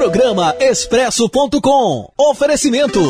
[0.00, 2.10] Programa Expresso.com.
[2.16, 3.00] Oferecimento.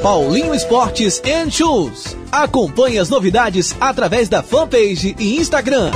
[0.00, 2.16] Paulinho Esportes and Shoes.
[2.30, 5.90] Acompanhe as novidades através da fanpage e Instagram.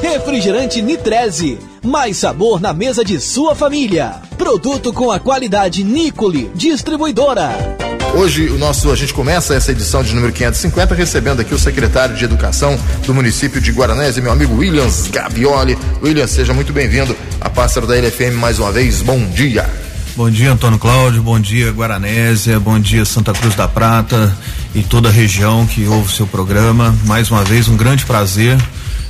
[0.00, 1.58] Refrigerante Nitreze.
[1.82, 4.22] Mais sabor na mesa de sua família.
[4.38, 7.83] Produto com a qualidade Nicole, distribuidora.
[8.14, 12.14] Hoje o nosso a gente começa essa edição de número 550 recebendo aqui o secretário
[12.14, 15.76] de Educação do município de Guaranese, meu amigo Williams Gavioli.
[16.00, 19.02] Williams, seja muito bem-vindo a Pássaro da LFM mais uma vez.
[19.02, 19.68] Bom dia.
[20.14, 21.24] Bom dia, Antônio Cláudio.
[21.24, 22.60] Bom dia, Guaranésia.
[22.60, 24.32] Bom dia, Santa Cruz da Prata
[24.76, 26.94] e toda a região que ouve o seu programa.
[27.06, 28.56] Mais uma vez, um grande prazer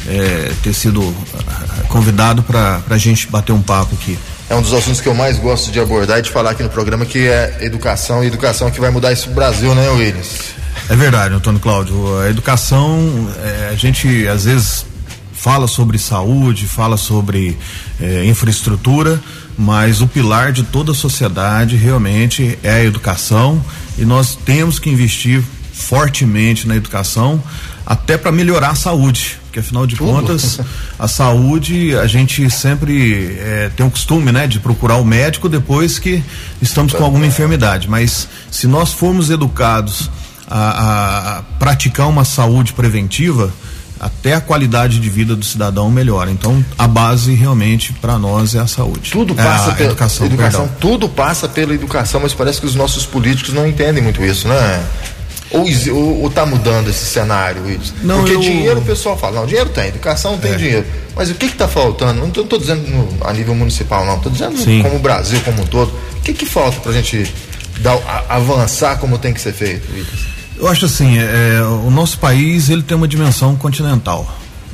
[0.09, 1.15] é, ter sido
[1.47, 4.19] ah, convidado para a gente bater um papo aqui.
[4.49, 6.69] É um dos assuntos que eu mais gosto de abordar e de falar aqui no
[6.69, 10.55] programa, que é educação e educação que vai mudar no Brasil, né, Williams?
[10.89, 12.21] É verdade, Antônio Cláudio.
[12.21, 14.85] A educação, é, a gente às vezes
[15.33, 17.59] fala sobre saúde, fala sobre
[18.01, 19.21] é, infraestrutura,
[19.59, 23.63] mas o pilar de toda a sociedade realmente é a educação
[23.99, 27.43] e nós temos que investir fortemente na educação
[27.85, 30.11] até para melhorar a saúde, porque afinal de Tudo.
[30.11, 30.59] contas
[30.99, 35.99] a saúde a gente sempre é, tem o costume, né, de procurar o médico depois
[35.99, 36.23] que
[36.61, 40.11] estamos com alguma enfermidade, mas se nós formos educados
[40.51, 43.53] a, a praticar uma saúde preventiva
[44.01, 46.31] até a qualidade de vida do cidadão melhora.
[46.31, 49.11] Então, a base realmente para nós é a saúde.
[49.13, 52.75] Tudo é passa é pela educação, educação tudo passa pela educação, mas parece que os
[52.75, 54.85] nossos políticos não entendem muito isso, né?
[55.55, 57.95] Ou, ou, ou tá mudando esse cenário, Wilson?
[58.03, 58.41] Não, Porque eu...
[58.41, 60.57] dinheiro o pessoal fala, não, dinheiro tem, educação tem é.
[60.57, 60.87] dinheiro.
[61.15, 62.21] Mas o que está faltando?
[62.21, 64.83] Não estou dizendo no, a nível municipal, não, estou dizendo Sim.
[64.83, 65.93] como o Brasil como um todo.
[66.17, 67.33] O que, que falta para a gente
[67.81, 67.97] dar,
[68.29, 70.35] avançar como tem que ser feito, Wilson?
[70.57, 74.27] Eu acho assim, é, o nosso país ele tem uma dimensão continental.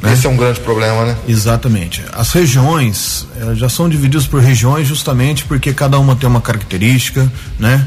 [0.02, 0.12] Né?
[0.12, 1.16] Esse é um grande problema, né?
[1.28, 2.02] Exatamente.
[2.12, 7.30] As regiões é, já são divididas por regiões justamente porque cada uma tem uma característica,
[7.58, 7.86] né?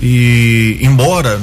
[0.00, 1.40] E embora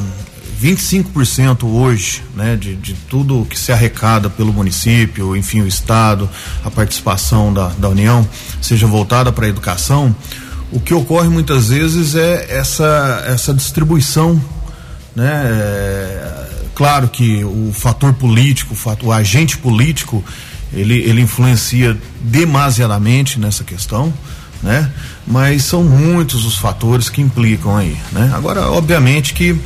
[0.62, 6.30] 25% hoje, né, de, de tudo que se arrecada pelo município, enfim, o Estado,
[6.64, 8.28] a participação da, da União,
[8.62, 10.16] seja voltada para a educação,
[10.72, 14.40] o que ocorre muitas vezes é essa, essa distribuição
[15.20, 15.44] né?
[15.46, 20.24] É, claro que o fator político, o, fator, o agente político,
[20.72, 24.14] ele, ele influencia demasiadamente nessa questão,
[24.62, 24.90] né?
[25.26, 28.32] Mas são muitos os fatores que implicam aí, né?
[28.34, 29.60] Agora, obviamente que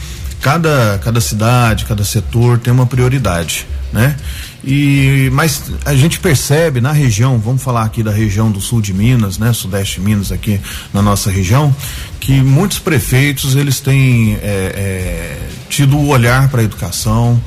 [0.43, 4.17] cada, cada cidade, cada setor tem uma prioridade, né?
[4.61, 8.93] E, mas a gente percebe na região, vamos falar aqui da região do sul de
[8.93, 10.59] Minas, né, sudeste de Minas aqui
[10.93, 11.73] na nossa região,
[12.19, 17.41] que muitos prefeitos eles têm é, é, tido o olhar para a educação,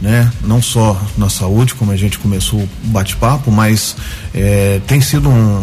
[0.00, 3.96] né, não só na saúde, como a gente começou o bate-papo, mas
[4.34, 5.62] é, tem sido um,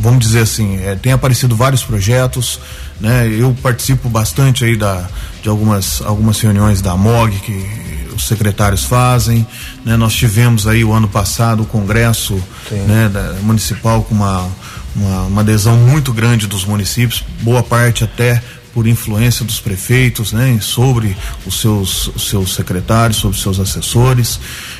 [0.00, 2.60] vamos dizer assim, é, tem aparecido vários projetos,
[3.00, 3.28] né?
[3.28, 5.08] Eu participo bastante aí da,
[5.42, 9.46] de algumas, algumas reuniões da MOG que os secretários fazem,
[9.84, 9.96] né?
[9.96, 14.48] Nós tivemos aí o ano passado o congresso né, da, municipal com uma,
[14.94, 18.42] uma, uma adesão muito grande dos municípios, boa parte até
[18.78, 24.38] por influência dos prefeitos, né, sobre os seus, os seus secretários, sobre os seus assessores.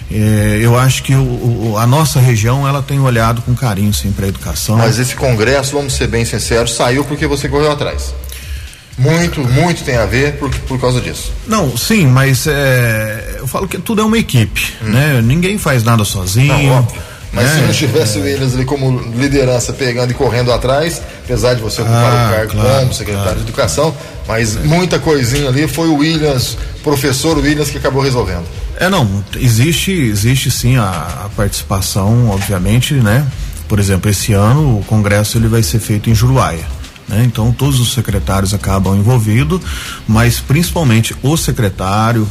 [0.09, 4.13] É, eu acho que o, o, a nossa região ela tem olhado com carinho sim
[4.13, 4.77] para a educação.
[4.77, 8.15] Mas esse congresso, vamos ser bem sinceros, saiu porque você correu atrás.
[8.97, 11.33] Muito, muito tem a ver por, por causa disso.
[11.45, 14.91] Não, sim, mas é, eu falo que tudo é uma equipe, hum.
[14.91, 15.21] né?
[15.21, 16.57] Ninguém faz nada sozinho.
[16.57, 17.03] Não, óbvio.
[17.33, 18.21] Mas é, se não tivesse é.
[18.21, 22.35] o Williams ali como liderança pegando e correndo atrás, apesar de você ocupar ah, o
[22.35, 23.39] cargo claro, como secretário claro.
[23.39, 23.95] de Educação,
[24.27, 24.61] mas é.
[24.61, 28.47] muita coisinha ali foi o Williams, professor Williams, que acabou resolvendo.
[28.77, 30.89] É, não, existe, existe sim a,
[31.25, 33.27] a participação, obviamente, né?
[33.67, 36.65] Por exemplo, esse ano o congresso ele vai ser feito em Juruáia.
[37.09, 37.23] Né?
[37.25, 39.61] Então todos os secretários acabam envolvidos,
[40.07, 42.29] mas principalmente o secretário,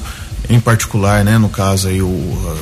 [0.50, 1.38] em particular, né?
[1.38, 2.58] No caso aí o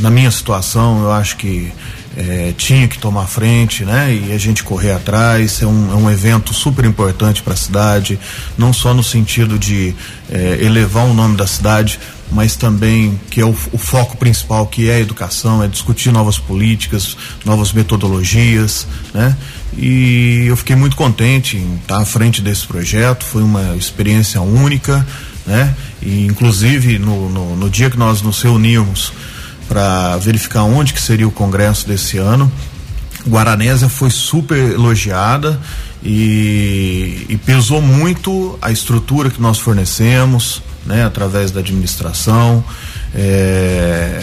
[0.00, 1.72] na minha situação, eu acho que
[2.16, 4.12] é, tinha que tomar frente, né?
[4.14, 5.60] E a gente correr atrás.
[5.62, 8.18] É um, é um evento super importante para a cidade,
[8.56, 9.94] não só no sentido de
[10.30, 12.00] é, elevar o nome da cidade,
[12.32, 16.38] mas também que é o, o, foco principal, que é a educação, é discutir novas
[16.38, 19.36] políticas, novas metodologias, né?
[19.76, 23.24] E eu fiquei muito contente em estar à frente desse projeto.
[23.24, 25.06] Foi uma experiência única,
[25.46, 25.74] né?
[26.00, 29.12] E inclusive no, no, no dia que nós nos reunimos
[29.68, 32.50] para verificar onde que seria o congresso desse ano.
[33.28, 35.60] Guaranésia foi super elogiada
[36.02, 42.62] e, e, pesou muito a estrutura que nós fornecemos, né, através da administração.
[43.14, 44.20] É,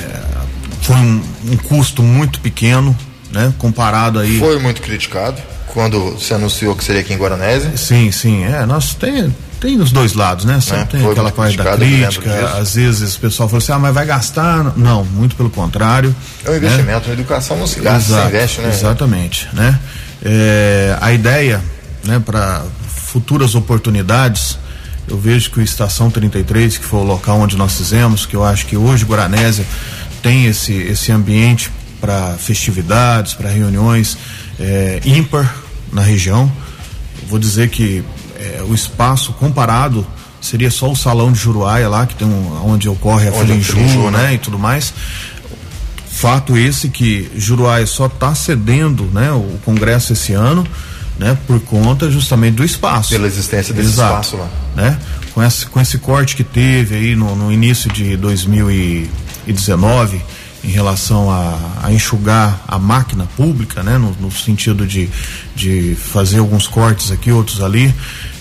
[0.82, 2.96] foi um, um, custo muito pequeno,
[3.32, 4.40] né, comparado aí.
[4.40, 5.42] Foi muito criticado.
[5.74, 7.76] Quando se anunciou que seria aqui em Guaranese?
[7.78, 8.44] Sim, sim.
[8.44, 10.62] É, nós tem, tem os dois lados, né?
[10.62, 12.58] Sempre é, tem aquela parte da crítica.
[12.60, 14.78] Às vezes o pessoal fala assim, ah, mas vai gastar.
[14.78, 16.16] Não, muito pelo contrário.
[16.46, 17.08] É um investimento né?
[17.08, 18.70] na educação, não se gasta, Exato, se investe, né?
[18.70, 19.80] Exatamente, né?
[20.24, 21.60] É, a ideia,
[22.06, 24.60] né, para futuras oportunidades,
[25.08, 28.44] eu vejo que o Estação 33, que foi o local onde nós fizemos, que eu
[28.44, 29.66] acho que hoje Guaranésia
[30.22, 34.18] tem esse, esse ambiente para festividades, para reuniões
[34.60, 35.63] é, ímpar
[35.94, 36.52] na região.
[37.28, 38.04] Vou dizer que
[38.38, 40.06] é, o espaço comparado
[40.42, 44.12] seria só o salão de Juruáia lá, que tem um, onde ocorre a Filinju, é
[44.12, 44.94] né, né, e tudo mais.
[46.12, 50.68] Fato esse que Juruáia só está cedendo, né, o congresso esse ano,
[51.18, 53.12] né, por conta justamente do espaço.
[53.12, 54.50] Pela existência desse Exato, espaço lá.
[54.76, 55.00] Né?
[55.34, 60.22] Com esse, com esse corte que teve aí no, no início de 2019,
[60.64, 65.10] em relação a, a, enxugar a máquina pública, né, no, no, sentido de,
[65.56, 67.94] de fazer alguns cortes aqui, outros ali.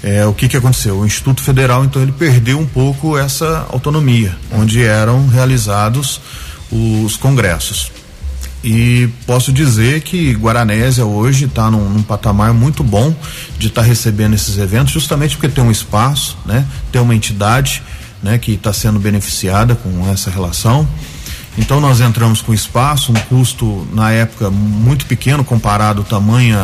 [0.02, 1.00] É, o que, que aconteceu?
[1.00, 6.20] O Instituto Federal, então, ele perdeu um pouco essa autonomia, onde eram realizados
[6.70, 7.90] os congressos.
[8.64, 13.12] E posso dizer que Guaranésia hoje está num, num, patamar muito bom
[13.58, 17.82] de estar tá recebendo esses eventos, justamente porque tem um espaço, né, tem uma entidade
[18.22, 20.88] né, que está sendo beneficiada com essa relação.
[21.58, 26.58] Então nós entramos com espaço, um custo na época muito pequeno comparado ao tamanho,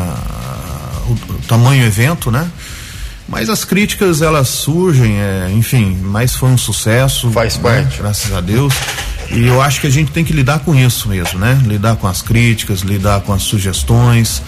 [1.08, 1.14] o
[1.46, 2.50] tamanho evento, né?
[3.29, 7.31] Mas as críticas elas surgem, é, enfim, mas foi um sucesso.
[7.31, 7.62] Faz né?
[7.62, 7.99] parte.
[7.99, 8.73] Graças a Deus.
[9.31, 11.61] E eu acho que a gente tem que lidar com isso mesmo, né?
[11.67, 14.43] Lidar com as críticas, lidar com as sugestões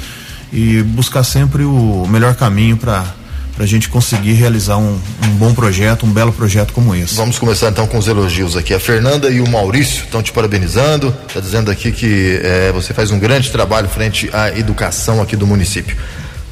[0.51, 3.05] e buscar sempre o melhor caminho para
[3.55, 7.15] para a gente conseguir realizar um, um, bom projeto, um belo projeto como esse.
[7.15, 8.73] Vamos começar então com os elogios aqui.
[8.73, 13.11] A Fernanda e o Maurício estão te parabenizando, está dizendo aqui que é, você faz
[13.11, 15.97] um grande trabalho frente à educação aqui do município.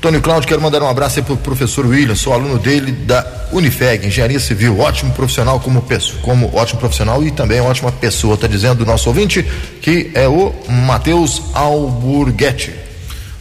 [0.00, 4.06] Tônio Cláudio, quero mandar um abraço aí pro professor William, sou aluno dele da Unifeg,
[4.06, 8.82] Engenharia Civil, ótimo profissional como pessoa, como ótimo profissional e também ótima pessoa, está dizendo
[8.82, 9.44] o nosso ouvinte,
[9.82, 12.87] que é o Matheus Alburguete.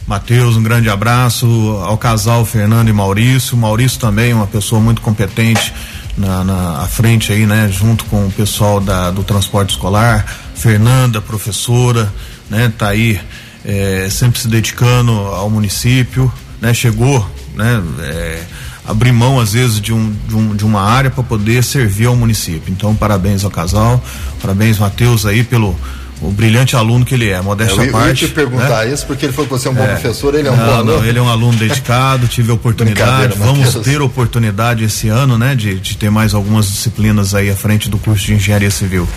[0.08, 1.46] Matheus, um grande abraço
[1.84, 3.54] ao casal Fernando e Maurício.
[3.58, 5.70] Maurício também, uma pessoa muito competente
[6.16, 10.24] na, na à frente aí, né, junto com o pessoal da, do transporte escolar.
[10.54, 12.10] Fernanda, professora,
[12.48, 13.20] né, tá aí
[13.62, 18.42] é, sempre se dedicando ao município, né, chegou, né, é,
[18.86, 22.16] abrir mão às vezes de, um, de, um, de uma área para poder servir ao
[22.16, 22.72] município.
[22.72, 24.02] Então, parabéns ao casal,
[24.40, 25.78] parabéns Matheus aí pelo
[26.20, 27.96] o brilhante aluno que ele é, modéstia à parte.
[27.96, 28.92] Eu ia te perguntar né?
[28.92, 29.88] isso porque ele foi que você é um bom é.
[29.88, 30.98] professor, ele é um não, bom aluno.
[30.98, 35.78] Não, ele é um aluno dedicado, tive oportunidade, vamos ter oportunidade esse ano, né, de,
[35.78, 39.08] de ter mais algumas disciplinas aí à frente do curso de Engenharia Civil.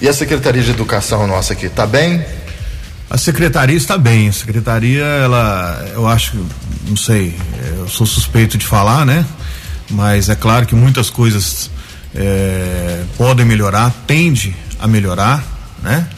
[0.00, 2.24] E a Secretaria de Educação nossa aqui, tá bem?
[3.08, 4.28] A secretaria está bem.
[4.28, 6.36] A secretaria, ela, eu acho,
[6.88, 7.36] não sei,
[7.78, 9.24] eu sou suspeito de falar, né?
[9.90, 11.70] Mas é claro que muitas coisas
[12.14, 15.44] é, podem melhorar, tende a melhorar,
[15.82, 16.08] né?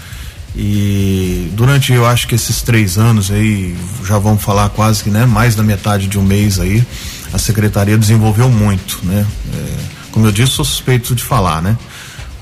[0.56, 5.26] E durante, eu acho que esses três anos aí, já vamos falar quase que, né,
[5.26, 6.82] mais da metade de um mês aí,
[7.30, 9.26] a secretaria desenvolveu muito, né?
[9.54, 11.76] É, como eu disse, sou suspeito de falar, né?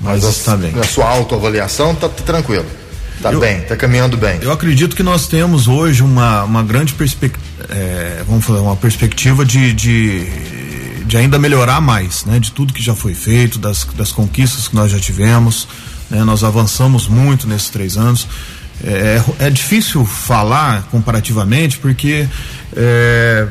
[0.00, 0.72] Mas está bem.
[0.78, 2.66] A sua autoavaliação tá, tá tranquilo.
[3.20, 4.38] Tá eu, bem, tá caminhando bem.
[4.42, 9.44] Eu acredito que nós temos hoje uma, uma grande perspectiva, é, vamos falar, uma perspectiva
[9.44, 10.26] de, de,
[11.04, 12.38] de ainda melhorar mais, né?
[12.38, 15.66] De tudo que já foi feito, das, das conquistas que nós já tivemos.
[16.14, 16.22] Né?
[16.22, 18.28] Nós avançamos muito nesses três anos.
[18.82, 22.26] É, é difícil falar comparativamente porque
[22.76, 23.46] é,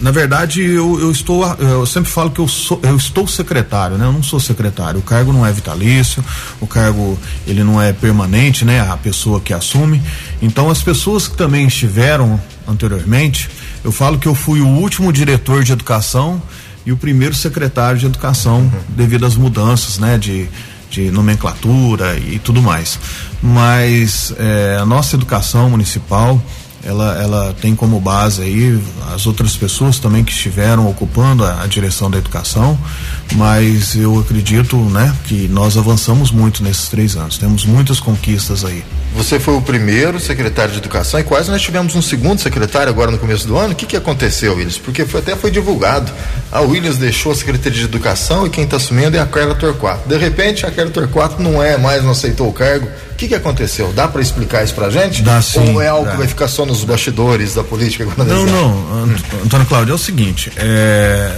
[0.00, 4.06] na verdade eu, eu, estou eu sempre falo que eu sou eu estou secretário né
[4.06, 6.24] eu não sou secretário o cargo não é vitalício
[6.60, 10.00] o cargo ele não é permanente né a pessoa que assume
[10.40, 13.50] então as pessoas que também estiveram anteriormente
[13.82, 16.40] eu falo que eu fui o último diretor de educação
[16.86, 18.70] e o primeiro secretário de educação uhum.
[18.90, 20.48] devido às mudanças né de
[20.96, 22.98] de nomenclatura e tudo mais.
[23.42, 26.40] Mas é, a nossa educação municipal
[26.86, 28.80] ela, ela tem como base aí
[29.12, 32.78] as outras pessoas também que estiveram ocupando a, a, direção da educação,
[33.34, 38.84] mas eu acredito, né, que nós avançamos muito nesses três anos, temos muitas conquistas aí.
[39.16, 43.10] Você foi o primeiro secretário de educação e quase nós tivemos um segundo secretário agora
[43.10, 43.72] no começo do ano.
[43.72, 44.78] O que que aconteceu, Williams?
[44.78, 46.12] Porque foi, até foi divulgado.
[46.52, 50.06] A Williams deixou a secretaria de educação e quem está assumindo é a Carla Torquato.
[50.06, 53.34] De repente, a Carla Torquato não é mais, não aceitou o cargo o que, que
[53.34, 53.94] aconteceu?
[53.94, 55.22] Dá para explicar isso para gente?
[55.22, 55.72] Dá sim.
[55.72, 56.10] Ou é algo dá.
[56.10, 58.06] que vai ficar só nos bastidores da política?
[58.18, 61.34] Não, não, Antônio Cláudio, é o seguinte, é...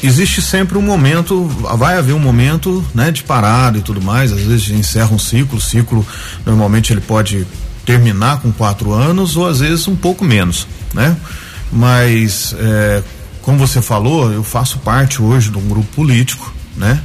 [0.00, 1.44] existe sempre um momento,
[1.76, 5.58] vai haver um momento, né, de parada e tudo mais, às vezes encerra um ciclo,
[5.58, 6.06] o ciclo
[6.46, 7.44] normalmente ele pode
[7.84, 11.16] terminar com quatro anos ou às vezes um pouco menos, né?
[11.72, 13.02] Mas é,
[13.42, 17.00] como você falou, eu faço parte hoje de um grupo político, né?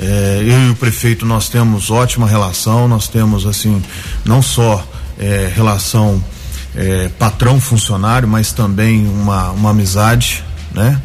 [0.00, 3.82] É, eu e o prefeito nós temos ótima relação, nós temos assim
[4.24, 4.82] não só
[5.18, 6.22] é, relação
[6.74, 10.42] é, patrão funcionário, mas também uma, uma amizade,
[10.72, 11.00] né?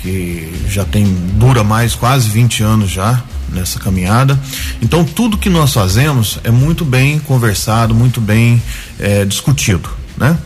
[0.00, 4.38] Que já tem dura mais quase 20 anos já nessa caminhada.
[4.80, 8.62] Então tudo que nós fazemos é muito bem conversado, muito bem
[9.00, 10.38] é, discutido, né?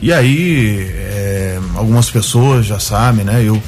[0.00, 3.42] E aí é, algumas pessoas já sabem, né?
[3.42, 3.60] Eu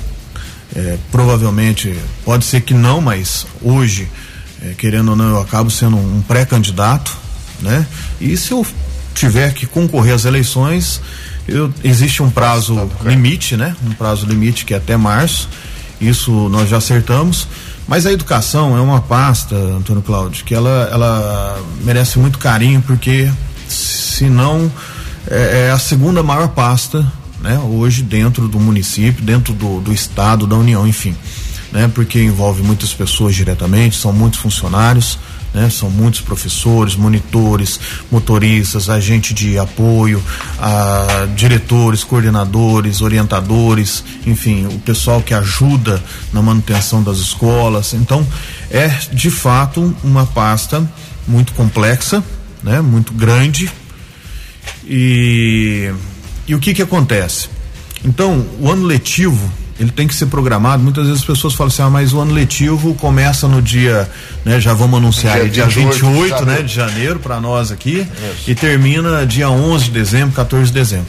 [0.74, 4.08] é, provavelmente pode ser que não, mas hoje
[4.62, 7.16] é, querendo ou não eu acabo sendo um pré-candidato,
[7.60, 7.86] né?
[8.20, 8.66] E se eu
[9.14, 11.00] tiver que concorrer às eleições,
[11.48, 13.74] eu, existe um prazo limite, né?
[13.84, 15.48] Um prazo limite que é até março.
[16.00, 17.48] Isso nós já acertamos.
[17.88, 23.30] Mas a educação é uma pasta, Antônio Cláudio, que ela, ela merece muito carinho, porque
[23.68, 24.70] se não
[25.28, 27.04] é, é, a segunda maior pasta,
[27.40, 27.58] né?
[27.58, 31.14] Hoje dentro do município, dentro do, do estado, da União, enfim.
[31.72, 31.90] Né?
[31.94, 35.18] Porque envolve muitas pessoas diretamente, são muitos funcionários
[35.52, 35.68] né?
[35.68, 37.80] São muitos professores, monitores,
[38.10, 40.22] motoristas, agente de apoio,
[40.58, 47.94] a, diretores, coordenadores, orientadores, enfim, o pessoal que ajuda na manutenção das escolas.
[47.94, 48.26] Então,
[48.70, 50.88] é de fato uma pasta
[51.26, 52.22] muito complexa,
[52.62, 52.80] né?
[52.80, 53.70] Muito grande.
[54.84, 55.92] E,
[56.50, 57.48] e o que que acontece?
[58.04, 60.82] Então, o ano letivo ele tem que ser programado.
[60.82, 64.10] Muitas vezes as pessoas falam assim, ah, mas o ano letivo começa no dia,
[64.44, 67.70] né, já vamos anunciar dia, aí, dia 28, 28 de né, de janeiro para nós
[67.70, 68.50] aqui, Isso.
[68.50, 71.06] e termina dia 11 de dezembro, 14 de dezembro.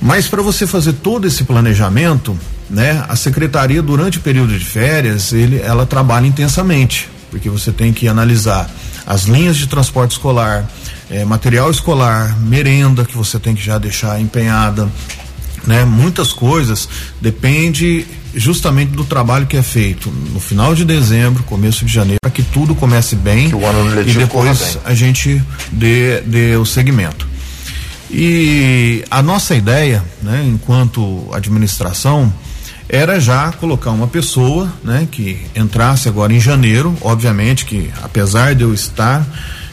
[0.00, 2.36] Mas para você fazer todo esse planejamento,
[2.68, 7.92] né, a secretaria durante o período de férias, ele, ela trabalha intensamente, porque você tem
[7.92, 8.68] que analisar
[9.06, 10.68] as linhas de transporte escolar,
[11.10, 14.88] eh, material escolar, merenda que você tem que já deixar empenhada,
[15.66, 15.84] né?
[15.84, 16.88] Muitas coisas
[17.20, 22.30] depende justamente do trabalho que é feito no final de dezembro, começo de janeiro, para
[22.30, 23.50] que tudo comece bem
[24.06, 27.26] e depois a gente dê, dê o segmento.
[28.10, 32.32] E a nossa ideia, né, enquanto administração,
[32.88, 38.62] era já colocar uma pessoa, né, que entrasse agora em janeiro, obviamente que apesar de
[38.62, 39.26] eu estar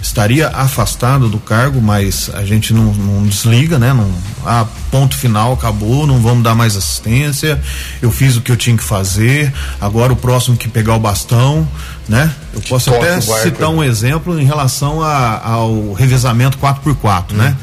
[0.04, 3.94] estaria afastado do cargo, mas a gente não, não desliga, né?
[3.94, 4.12] Não,
[4.46, 7.60] ah, ponto final, acabou, não vamos dar mais assistência.
[8.02, 9.52] Eu fiz o que eu tinha que fazer.
[9.80, 11.66] Agora o próximo que pegar o bastão,
[12.08, 12.30] né?
[12.54, 17.34] Eu posso até citar um exemplo em relação a, ao revezamento 4x4, né?
[17.34, 17.38] hum.
[17.38, 17.58] né?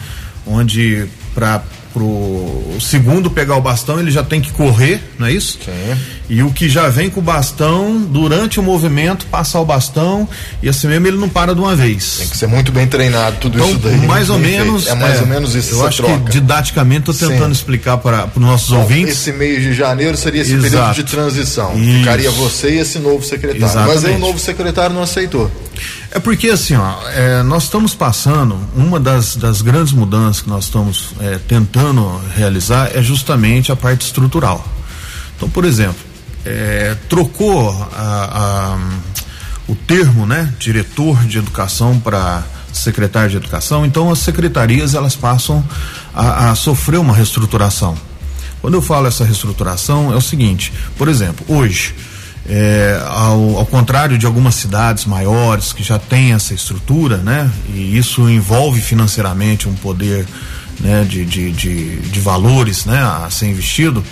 [0.46, 5.58] Onde para pro segundo pegar o bastão, ele já tem que correr, não é isso?
[5.64, 5.96] Sim.
[6.28, 10.28] E o que já vem com o bastão, durante o movimento, passar o bastão
[10.62, 12.18] e assim mesmo ele não para de uma vez.
[12.18, 14.06] Tem que ser muito bem treinado tudo então, isso daí.
[14.06, 14.84] Mais ou menos.
[14.84, 14.96] Feito.
[14.96, 15.74] É mais é, ou menos isso.
[15.74, 16.20] Eu acho troca.
[16.20, 17.60] que didaticamente estou tentando Sim.
[17.60, 19.14] explicar para os nossos Bom, ouvintes.
[19.14, 20.70] Esse mês de janeiro seria esse Exato.
[20.70, 21.76] período de transição.
[21.76, 21.98] Isso.
[21.98, 23.64] Ficaria você e esse novo secretário.
[23.64, 23.94] Exatamente.
[23.94, 25.50] Mas aí o novo secretário não aceitou.
[26.12, 30.64] É porque assim, ó, é, nós estamos passando, uma das, das grandes mudanças que nós
[30.64, 34.66] estamos é, tentando realizar é justamente a parte estrutural.
[35.36, 36.00] Então, por exemplo,
[36.44, 38.78] é, trocou a, a,
[39.68, 45.64] o termo, né, diretor de educação para secretário de educação, então as secretarias elas passam
[46.14, 47.96] a, a sofrer uma reestruturação.
[48.60, 51.94] Quando eu falo essa reestruturação, é o seguinte, por exemplo, hoje,
[52.48, 57.50] é, ao, ao, contrário de algumas cidades maiores que já têm essa estrutura, né?
[57.74, 60.26] E isso envolve financeiramente um poder
[60.80, 64.02] né, de, de, de, de, valores né, a ser investido,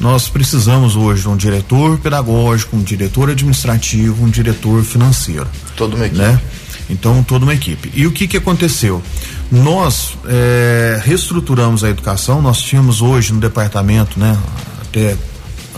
[0.00, 5.46] nós precisamos hoje de um diretor pedagógico, um diretor administrativo, um diretor financeiro.
[5.76, 6.22] Toda uma equipe.
[6.22, 6.40] Né?
[6.88, 7.90] Então, toda uma equipe.
[7.94, 9.02] E o que, que aconteceu?
[9.50, 14.38] Nós é, reestruturamos a educação, nós tínhamos hoje no departamento, né,
[14.82, 15.16] até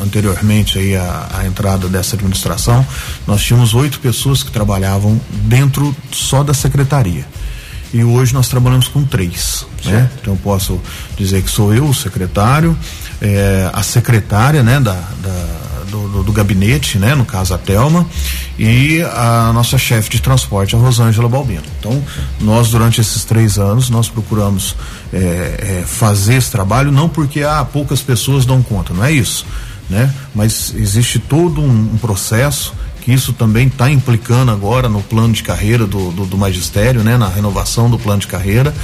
[0.01, 2.87] anteriormente aí a, a, entrada dessa administração,
[3.27, 7.27] nós tínhamos oito pessoas que trabalhavam dentro só da secretaria.
[7.93, 9.67] E hoje nós trabalhamos com três.
[9.85, 10.11] Né?
[10.21, 10.81] Então eu posso
[11.17, 12.77] dizer que sou eu, o secretário,
[13.21, 18.05] é, a secretária né, da, da do, do, do, gabinete, né, no caso a Telma,
[18.59, 21.63] e a nossa chefe de transporte, a Rosângela Balbino.
[21.79, 22.03] Então,
[22.41, 24.75] nós durante esses três anos, nós procuramos
[25.13, 25.19] é,
[25.83, 29.47] é, fazer esse trabalho, não porque ah, poucas pessoas dão conta, não é isso
[29.89, 30.13] né?
[30.35, 35.43] Mas existe todo um, um processo que isso também está implicando agora no plano de
[35.43, 37.17] carreira do, do, do, magistério, né?
[37.17, 38.75] Na renovação do plano de carreira,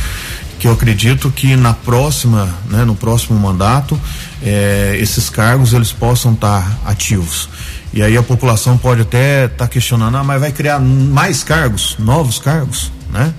[0.60, 2.84] que eu acredito que na próxima, né?
[2.84, 3.98] No próximo mandato,
[4.42, 7.48] eh, esses cargos eles possam estar tá ativos.
[7.92, 11.96] E aí a população pode até estar tá questionando, ah, mas vai criar mais cargos,
[11.98, 13.34] novos cargos, né?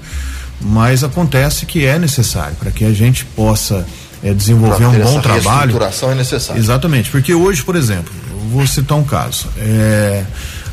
[0.64, 3.86] mas acontece que é necessário para que a gente possa
[4.24, 5.72] é, desenvolver um bom trabalho.
[6.12, 6.60] é necessária.
[6.60, 8.12] Exatamente, porque hoje, por exemplo,
[8.52, 9.48] vou citar um caso.
[9.58, 10.24] É,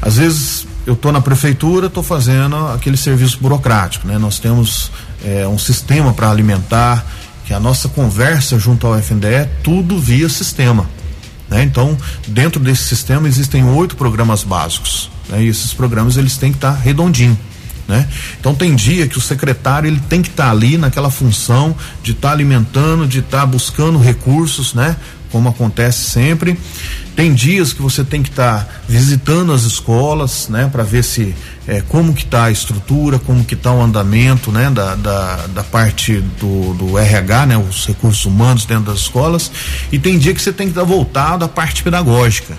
[0.00, 4.18] às vezes eu estou na prefeitura, estou fazendo aquele serviço burocrático, né?
[4.18, 4.90] Nós temos
[5.24, 7.04] é, um sistema para alimentar,
[7.44, 10.88] que a nossa conversa junto ao FNDE é tudo via sistema.
[11.48, 11.64] Né?
[11.64, 15.10] Então, dentro desse sistema existem oito programas básicos.
[15.28, 15.42] Né?
[15.42, 17.36] E esses programas eles têm que estar tá redondinho.
[17.90, 18.06] Né?
[18.38, 22.12] Então tem dia que o secretário ele tem que estar tá ali naquela função de
[22.12, 24.94] estar tá alimentando, de estar tá buscando recursos, né?
[25.32, 26.56] Como acontece sempre.
[27.16, 30.68] Tem dias que você tem que estar tá visitando as escolas, né?
[30.70, 31.34] Para ver se
[31.66, 34.70] é, como que está a estrutura, como que está o andamento, né?
[34.70, 37.58] Da, da, da parte do, do RH, né?
[37.58, 39.50] Os recursos humanos dentro das escolas.
[39.90, 42.56] E tem dia que você tem que estar tá voltado à parte pedagógica.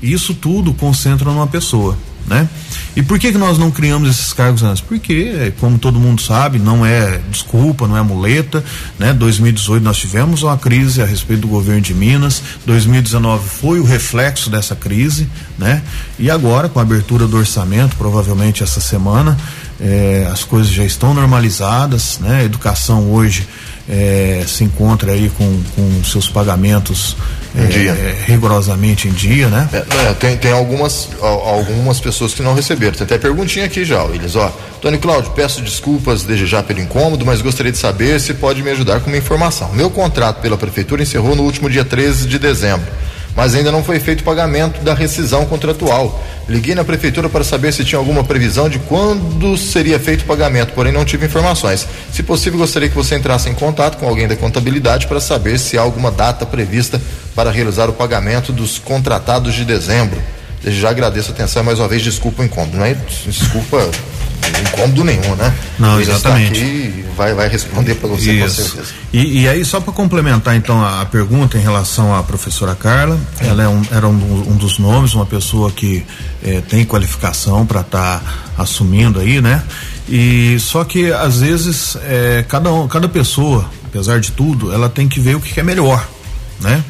[0.00, 2.48] Isso tudo concentra numa pessoa né?
[2.94, 4.80] E por que que nós não criamos esses cargos antes?
[4.80, 8.64] Porque, como todo mundo sabe, não é desculpa, não é muleta,
[8.98, 9.12] né?
[9.12, 14.50] 2018 nós tivemos uma crise a respeito do governo de Minas, 2019 foi o reflexo
[14.50, 15.82] dessa crise, né?
[16.18, 19.38] E agora, com a abertura do orçamento, provavelmente essa semana,
[19.80, 22.44] eh, as coisas já estão normalizadas, né?
[22.44, 23.46] Educação hoje
[23.88, 27.16] eh, se encontra aí com, com seus pagamentos
[27.54, 27.88] em.
[27.88, 29.68] É, rigorosamente em dia, né?
[29.72, 29.76] É,
[30.08, 32.94] é, tem, tem algumas, algumas pessoas que não receberam.
[32.94, 34.52] Tem até perguntinha aqui já, eles, ó.
[34.80, 38.70] Tony Cláudio, peço desculpas desde já pelo incômodo, mas gostaria de saber se pode me
[38.70, 39.72] ajudar com uma informação.
[39.72, 42.86] Meu contrato pela prefeitura encerrou no último dia 13 de dezembro
[43.38, 46.20] mas ainda não foi feito o pagamento da rescisão contratual.
[46.48, 50.72] Liguei na prefeitura para saber se tinha alguma previsão de quando seria feito o pagamento,
[50.72, 51.86] porém não tive informações.
[52.12, 55.78] Se possível, gostaria que você entrasse em contato com alguém da contabilidade para saber se
[55.78, 57.00] há alguma data prevista
[57.32, 60.20] para realizar o pagamento dos contratados de dezembro.
[60.60, 62.96] Desde já agradeço a atenção mais uma vez, desculpa o incômodo, não é?
[63.24, 63.88] Desculpa
[64.68, 65.54] incômodo nenhum, né?
[65.78, 66.60] Não, Ele exatamente.
[66.60, 68.62] Aqui vai, vai responder para você Isso.
[68.62, 68.94] com certeza.
[69.12, 73.18] E, e aí, só para complementar então a, a, pergunta em relação à professora Carla,
[73.40, 76.06] ela é um, era um, um, dos nomes, uma pessoa que
[76.42, 79.62] eh, tem qualificação para estar tá assumindo aí, né?
[80.08, 85.08] E só que às vezes eh, cada, um, cada pessoa, apesar de tudo, ela tem
[85.08, 86.06] que ver o que, que é melhor,
[86.60, 86.84] né?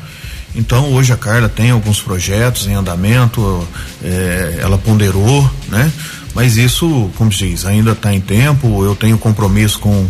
[0.55, 3.67] Então hoje a Carla tem alguns projetos em andamento,
[4.03, 5.91] eh, ela ponderou, né?
[6.35, 8.85] Mas isso, como se diz, ainda está em tempo.
[8.85, 10.07] Eu tenho compromisso com,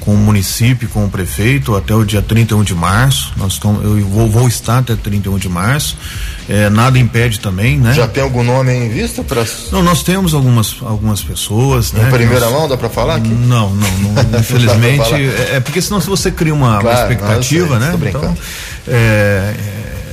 [0.00, 3.32] com o município, com o prefeito, até o dia 31 de março.
[3.36, 5.96] Nós estamos, eu vou, vou estar até 31 de março.
[6.48, 7.94] É, nada impede também, né?
[7.94, 9.44] Já tem algum nome em vista para?
[9.70, 11.92] Não, nós temos algumas algumas pessoas.
[11.92, 12.52] Em né, primeira nós...
[12.52, 13.28] mão dá para falar aqui?
[13.28, 17.78] Não, não, não infelizmente é, é, porque senão se você cria uma, claro, uma expectativa,
[17.78, 18.08] sei, né?
[18.08, 18.36] Então,
[18.88, 19.54] é,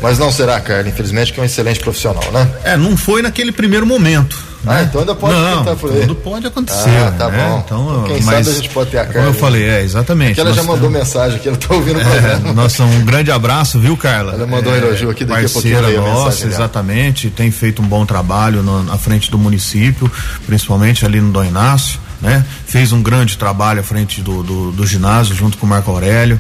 [0.02, 2.50] mas não será, Carla, infelizmente, que é um excelente profissional, né?
[2.64, 4.50] É, não foi naquele primeiro momento.
[4.66, 4.88] Ah, né?
[4.90, 6.02] então ainda pode não, por aí.
[6.02, 6.90] Tudo pode acontecer.
[6.90, 7.48] Ah, tá né?
[7.48, 7.64] bom.
[7.66, 9.20] Então, Quem mas, sabe a gente pode ter a Carla.
[9.20, 10.28] Como eu falei, é, exatamente.
[10.30, 12.54] Porque ela já mandou mensagem aqui, ela está ouvindo o é, programa.
[12.54, 14.34] Nossa, um grande abraço, viu, Carla?
[14.34, 16.02] Ela mandou é, um elogio aqui daqui a pouquinho.
[16.02, 17.30] nossa, exatamente.
[17.30, 20.12] Tem feito um bom trabalho no, na frente do município,
[20.46, 22.00] principalmente ali no Dom Inácio.
[22.22, 22.44] Né?
[22.66, 26.38] Fez um grande trabalho à frente do, do, do ginásio junto com o Marco Aurélio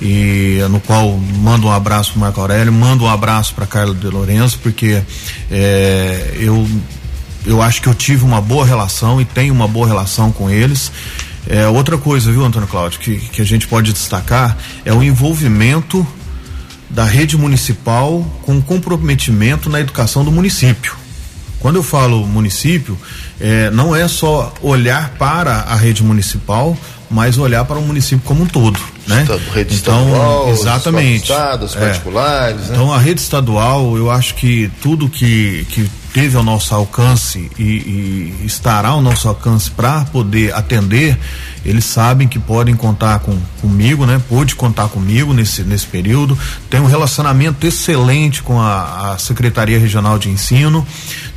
[0.00, 4.06] e no qual mando um abraço para Marco Aurélio, mando um abraço para Carla de
[4.08, 5.02] Lourenço, porque
[5.50, 6.68] é, eu
[7.44, 10.92] eu acho que eu tive uma boa relação e tenho uma boa relação com eles.
[11.48, 16.06] É, outra coisa, viu, Antônio Cláudio, que, que a gente pode destacar é o envolvimento
[16.88, 20.94] da rede municipal com comprometimento na educação do município.
[21.58, 22.98] Quando eu falo município,
[23.42, 26.76] é, não é só olhar para a rede municipal,
[27.10, 29.26] mas olhar para o município como um todo, né?
[29.52, 31.22] Rede então, estadual, exatamente.
[31.24, 32.56] Estados, particulares.
[32.56, 32.68] É.
[32.68, 32.68] Né?
[32.70, 37.62] Então a rede estadual, eu acho que tudo que, que teve ao nosso alcance e,
[37.62, 41.18] e estará ao nosso alcance para poder atender,
[41.64, 44.20] eles sabem que podem contar com, comigo, né?
[44.28, 46.36] Pode contar comigo nesse, nesse período.
[46.68, 50.86] Tem um relacionamento excelente com a, a Secretaria Regional de Ensino,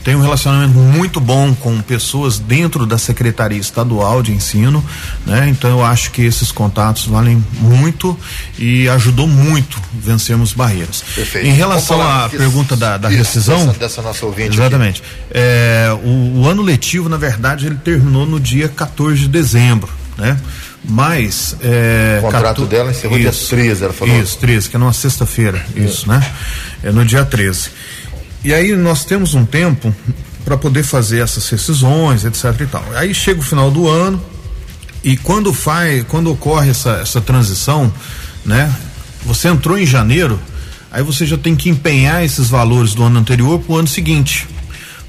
[0.04, 4.84] tem um relacionamento muito bom com pessoas dentro da Secretaria Estadual de Ensino,
[5.26, 5.50] né?
[5.50, 8.18] Então eu acho que esses contatos valem muito
[8.58, 11.04] e ajudou muito vencermos barreiras.
[11.16, 11.48] Perfeito.
[11.48, 13.66] Em relação à pergunta da, da rescisão.
[13.66, 14.56] Dessa, dessa nossa ouvinte.
[14.56, 15.02] Exatamente.
[15.32, 20.40] É, o, o ano letivo, na verdade, ele terminou no dia 14 de dezembro né?
[20.84, 21.56] Mas.
[21.62, 24.22] É, o contrato 14, dela encerrou dia 13, ela falou.
[24.22, 26.26] Isso, 13, que é numa sexta-feira, isso, né?
[26.84, 27.70] É no dia 13.
[28.44, 29.94] E aí nós temos um tempo
[30.44, 32.86] para poder fazer essas rescisões, etc e tal.
[32.96, 34.22] Aí chega o final do ano
[35.04, 37.92] e quando faz, quando ocorre essa, essa transição,
[38.46, 38.72] né?
[39.26, 40.40] Você entrou em janeiro,
[40.92, 44.48] aí você já tem que empenhar esses valores do ano anterior para o ano seguinte.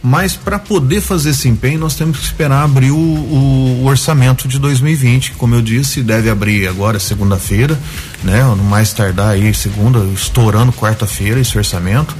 [0.09, 4.47] Mas para poder fazer esse empenho, nós temos que esperar abrir o, o, o orçamento
[4.47, 7.77] de 2020, que, como eu disse, deve abrir agora segunda-feira,
[8.23, 8.45] né?
[8.45, 12.15] No mais tardar aí segunda, estourando quarta-feira esse orçamento,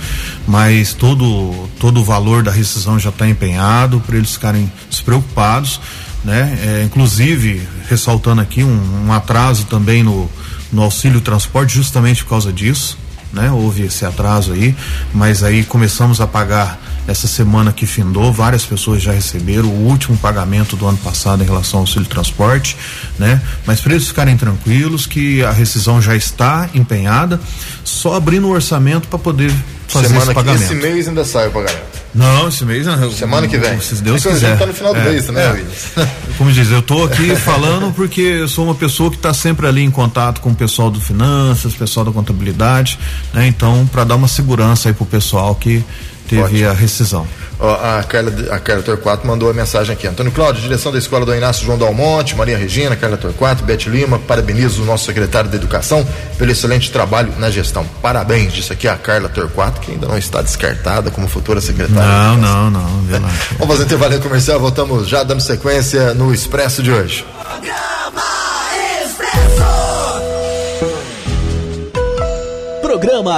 [0.49, 5.81] mas todo todo o valor da rescisão já está empenhado para eles ficarem despreocupados,
[6.25, 6.59] né?
[6.61, 10.29] É, inclusive ressaltando aqui um, um atraso também no
[10.73, 12.99] no auxílio transporte justamente por causa disso,
[13.33, 13.49] né?
[13.49, 14.75] Houve esse atraso aí,
[15.15, 20.17] mas aí começamos a pagar essa semana que findou, várias pessoas já receberam o último
[20.17, 22.77] pagamento do ano passado em relação ao auxílio transporte,
[23.19, 23.41] né?
[23.65, 27.41] Mas para eles ficarem tranquilos que a rescisão já está empenhada,
[27.85, 29.53] só abrindo o orçamento para poder
[29.87, 30.63] fazer semana esse pagamento.
[30.65, 31.97] esse mês ainda sai o pagamento.
[32.17, 33.11] Não, esse mês não.
[33.13, 33.79] Semana que vem.
[33.79, 34.47] Se Deus é quiser.
[34.47, 36.09] A gente tá no final do é, mês também, é.
[36.39, 39.83] Como diz, eu estou aqui falando porque eu sou uma pessoa que está sempre ali
[39.83, 42.99] em contato com o pessoal do finanças, pessoal da contabilidade,
[43.35, 43.47] né?
[43.47, 45.85] Então, para dar uma segurança aí pro pessoal que
[46.27, 46.69] teve Ótimo.
[46.69, 47.27] a rescisão.
[47.59, 50.07] Ó, a Carla, a Carla Torquato mandou a mensagem aqui.
[50.07, 54.19] Antônio Cláudio, direção da Escola do Inácio João Dalmonte, Maria Regina, Carla Torquato, Bete Lima,
[54.19, 57.87] parabenizo o nosso secretário de Educação pelo excelente trabalho na gestão.
[58.03, 62.37] Parabéns, disse aqui a Carla Torquato, que ainda não está descartada como futura secretária.
[62.37, 63.55] Não, não, não, relaxa.
[63.59, 67.25] Vamos fazer intervalo comercial, voltamos já dando sequência no Expresso de hoje.
[67.43, 68.27] Programa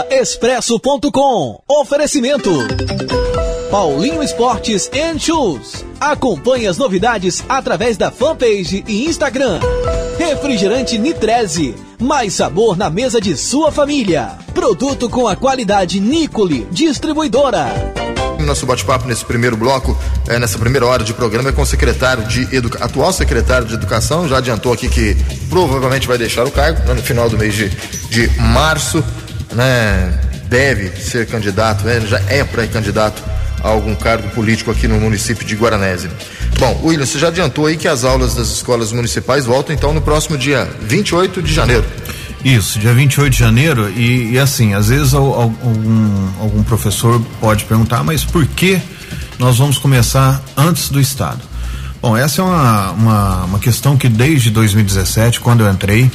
[0.09, 1.61] Expresso.com.
[1.69, 2.51] Oferecimento.
[3.71, 5.85] Paulinho Esportes and Shoes.
[6.01, 9.59] Acompanhe as novidades através da fanpage e Instagram.
[10.17, 11.75] Refrigerante Nitreze.
[12.01, 14.39] Mais sabor na mesa de sua família.
[14.55, 16.67] Produto com a qualidade Nicole.
[16.71, 17.67] Distribuidora.
[18.39, 22.25] Nosso bate-papo nesse primeiro bloco, eh, nessa primeira hora de programa, é com o secretário
[22.25, 25.17] de Educação, atual secretário de Educação, já adiantou aqui que
[25.51, 27.69] provavelmente vai deixar o cargo né, no final do mês de,
[28.09, 29.05] de março,
[29.53, 30.13] né?
[30.49, 33.23] Deve ser candidato, né, já é pré-candidato
[33.63, 36.09] a algum cargo político aqui no município de Guaranese.
[36.59, 40.01] Bom, William, você já adiantou aí que as aulas das escolas municipais voltam então no
[40.01, 41.85] próximo dia 28 de janeiro.
[42.45, 47.21] Isso, dia 28 de janeiro, e, e assim, às vezes al- al- algum, algum professor
[47.41, 48.81] pode perguntar, mas por que
[49.39, 51.41] nós vamos começar antes do Estado?
[52.01, 56.09] Bom, essa é uma, uma, uma questão que desde 2017, quando eu entrei,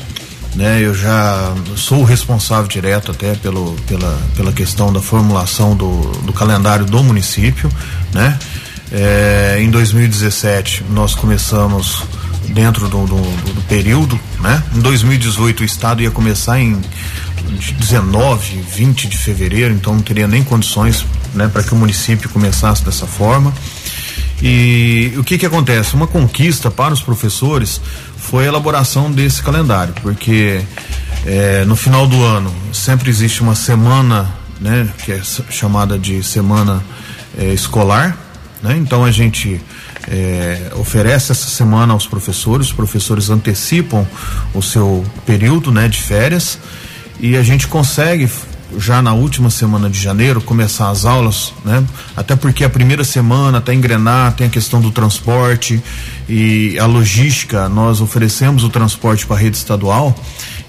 [0.56, 6.02] né, eu já sou o responsável direto até pelo, pela, pela questão da formulação do,
[6.22, 7.70] do calendário do município,
[8.14, 8.38] né?
[8.92, 12.04] É, em 2017 nós começamos
[12.50, 14.62] dentro do, do, do período, né?
[14.76, 16.80] Em 2018 o estado ia começar em
[17.80, 22.84] 19, 20 de fevereiro, então não teria nem condições, né, para que o município começasse
[22.84, 23.54] dessa forma.
[24.46, 25.96] E o que que acontece?
[25.96, 27.80] Uma conquista para os professores
[28.18, 30.60] foi a elaboração desse calendário, porque
[31.26, 34.30] eh, no final do ano sempre existe uma semana,
[34.60, 36.84] né, que é chamada de semana
[37.38, 38.18] eh, escolar,
[38.62, 38.76] né?
[38.78, 39.62] Então a gente
[40.10, 44.06] eh, oferece essa semana aos professores, os professores antecipam
[44.54, 46.60] o seu período, né, de férias
[47.18, 48.30] e a gente consegue
[48.78, 51.84] já na última semana de janeiro começar as aulas, né?
[52.16, 55.82] Até porque a primeira semana até engrenar tem a questão do transporte
[56.28, 60.16] e a logística, nós oferecemos o transporte para a rede estadual.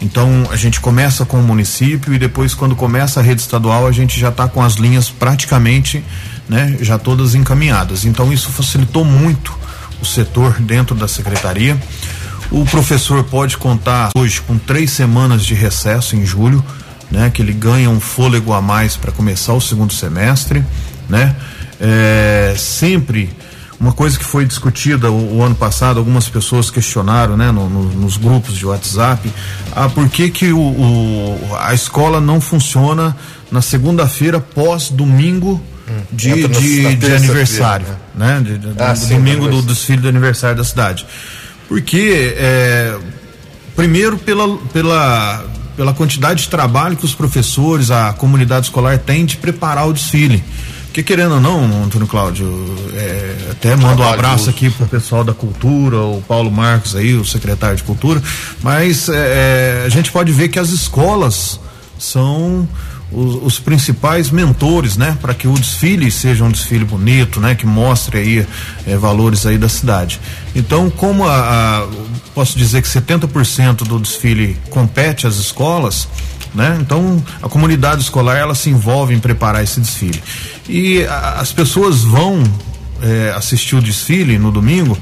[0.00, 3.92] Então a gente começa com o município e depois quando começa a rede estadual a
[3.92, 6.04] gente já está com as linhas praticamente,
[6.48, 8.04] né, já todas encaminhadas.
[8.04, 9.56] Então isso facilitou muito
[10.00, 11.80] o setor dentro da secretaria.
[12.50, 16.62] O professor pode contar hoje com três semanas de recesso em julho,
[17.10, 17.30] né?
[17.32, 20.64] Que ele ganha um fôlego a mais para começar o segundo semestre,
[21.08, 21.34] né?
[21.80, 23.30] É, sempre
[23.80, 27.50] uma coisa que foi discutida o, o ano passado, algumas pessoas questionaram, né?
[27.50, 29.30] no- no- nos grupos de WhatsApp,
[29.74, 33.14] ah, por que que o, o- a escola não funciona
[33.50, 35.60] na segunda-feira pós domingo
[36.10, 38.40] de, na- de, na de aniversário, né?
[38.42, 39.66] De- de- Ah, do sim, domingo do, aniversário.
[39.74, 41.04] desfile do aniversário da cidade.
[41.68, 42.96] Porque, é,
[43.76, 45.44] primeiro, pela, pela,
[45.76, 50.42] pela quantidade de trabalho que os professores, a comunidade escolar tem de preparar o desfile.
[50.86, 52.46] Porque, querendo ou não, Antônio Cláudio,
[52.94, 57.24] é, até mando um abraço aqui pro pessoal da cultura, o Paulo Marcos aí, o
[57.24, 58.22] secretário de cultura,
[58.62, 61.58] mas é, a gente pode ver que as escolas
[61.98, 62.68] são
[63.10, 67.66] os, os principais mentores, né, para que o desfile seja um desfile bonito, né, que
[67.66, 68.46] mostre aí
[68.86, 70.20] eh, valores aí da cidade.
[70.54, 71.86] Então, como a, a-
[72.34, 76.08] posso dizer que 70% do desfile compete às escolas,
[76.54, 76.76] né?
[76.80, 80.22] Então, a comunidade escolar ela se envolve em preparar esse desfile.
[80.68, 82.42] E a- as pessoas vão
[83.02, 84.96] eh, assistir o desfile no domingo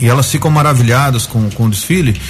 [0.00, 2.20] e elas ficam maravilhadas com, com o desfile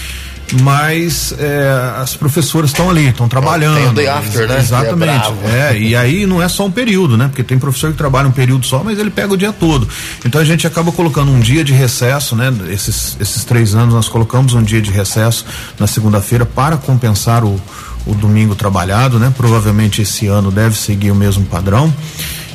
[0.63, 3.77] mas é, as professoras estão ali, estão trabalhando.
[3.77, 4.59] Tem o day after, né?
[4.59, 5.33] Exatamente.
[5.45, 7.29] É, é, e aí não é só um período, né?
[7.29, 9.89] Porque tem professor que trabalha um período só, mas ele pega o dia todo.
[10.25, 12.53] Então a gente acaba colocando um dia de recesso, né?
[12.69, 15.45] Esses, esses três anos nós colocamos um dia de recesso
[15.79, 17.61] na segunda-feira para compensar o,
[18.07, 19.33] o domingo trabalhado, né?
[19.37, 21.93] Provavelmente esse ano deve seguir o mesmo padrão.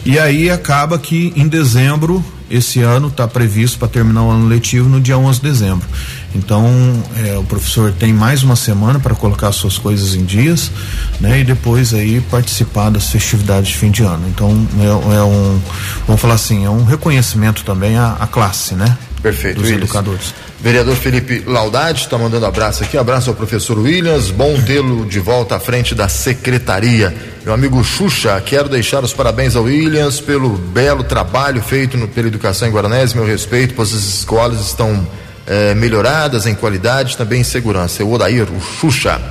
[0.05, 4.87] E aí acaba que em dezembro, esse ano está previsto para terminar o ano letivo
[4.87, 5.87] no dia 11 de dezembro.
[6.35, 6.67] Então,
[7.25, 10.69] é, o professor tem mais uma semana para colocar suas coisas em dias,
[11.19, 11.39] né?
[11.39, 14.27] E depois aí participar das festividades de fim de ano.
[14.27, 15.59] Então, é, é um,
[16.05, 18.97] vamos falar assim, é um reconhecimento também à, à classe, né?
[19.21, 19.61] Perfeito.
[19.61, 20.35] Dos educadores.
[20.61, 25.55] Vereador Felipe Laudade está mandando abraço aqui, abraço ao professor Williams, bom tê-lo de volta
[25.55, 27.15] à frente da secretaria.
[27.43, 32.27] Meu amigo Xuxa, quero deixar os parabéns ao Williams pelo belo trabalho feito no, pela
[32.27, 35.07] educação em Guaranés, meu respeito, pois as escolas estão
[35.47, 38.01] eh, melhoradas em qualidade, também em segurança.
[38.01, 39.21] É o Odair, o Xuxa.